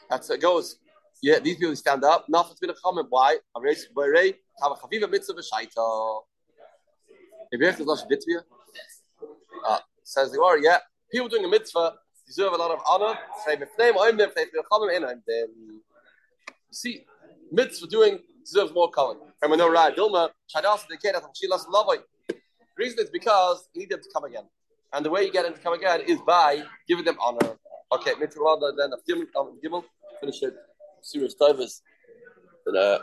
That's 0.10 0.28
how 0.28 0.34
it 0.34 0.42
goes. 0.42 0.80
Yeah 1.22 1.40
these 1.40 1.58
people 1.58 1.76
stand 1.76 2.04
up 2.04 2.26
nothing's 2.30 2.60
been 2.60 2.70
a 2.70 2.76
comment 2.76 3.08
why 3.10 3.38
I'm 4.62 4.72
raised 4.72 4.82
by 4.82 4.98
Ray 4.98 5.00
have 5.00 5.02
a 5.02 5.08
chaviva 5.08 5.12
mitzvah 5.12 5.34
b'shaita 5.34 6.22
if 7.52 7.60
you 7.60 7.66
have 7.66 7.78
to 7.78 8.06
bit 8.10 8.22
to 8.22 8.42
uh 9.68 9.80
says 10.04 10.32
the 10.32 10.40
war 10.40 10.58
yeah 10.58 10.78
people 11.12 11.28
doing 11.28 11.46
a 11.46 11.48
mitzvah 11.48 11.94
deserve 12.26 12.54
a 12.54 12.58
lot 12.58 12.72
of 12.72 12.80
honor 12.90 13.18
I'm 13.48 15.22
see, 16.72 17.06
mitzvah 17.52 17.88
doing 17.88 18.20
deserves 18.46 18.74
more 18.74 18.90
calling. 18.90 19.20
And 19.42 19.52
we 19.52 19.58
know 19.58 19.70
right, 19.70 19.96
Dilma, 19.96 20.30
Shadas 20.54 20.88
the 20.88 20.98
Kedat 20.98 21.24
of 21.24 21.32
Shilas 21.34 21.66
Lavoi. 21.68 21.98
The 22.30 22.36
reason 22.78 23.00
is 23.00 23.10
because 23.10 23.68
you 23.74 23.82
need 23.82 23.90
them 23.90 24.02
to 24.02 24.10
come 24.14 24.24
again. 24.24 24.44
And 24.94 25.06
the 25.06 25.10
way 25.10 25.24
you 25.24 25.32
get 25.32 25.44
them 25.44 25.54
to 25.54 25.60
come 25.60 25.74
again 25.74 26.02
is 26.02 26.20
by 26.22 26.64
giving 26.88 27.06
them 27.06 27.18
honor. 27.22 27.58
Okay, 27.92 28.12
mitzvah 28.20 28.74
then 28.78 28.92
Gimel, 29.64 29.84
finish 30.20 30.44
it. 30.44 30.56
Serious 31.02 31.36
Tavis. 31.36 31.82
And 32.66 32.78
uh 32.78 33.00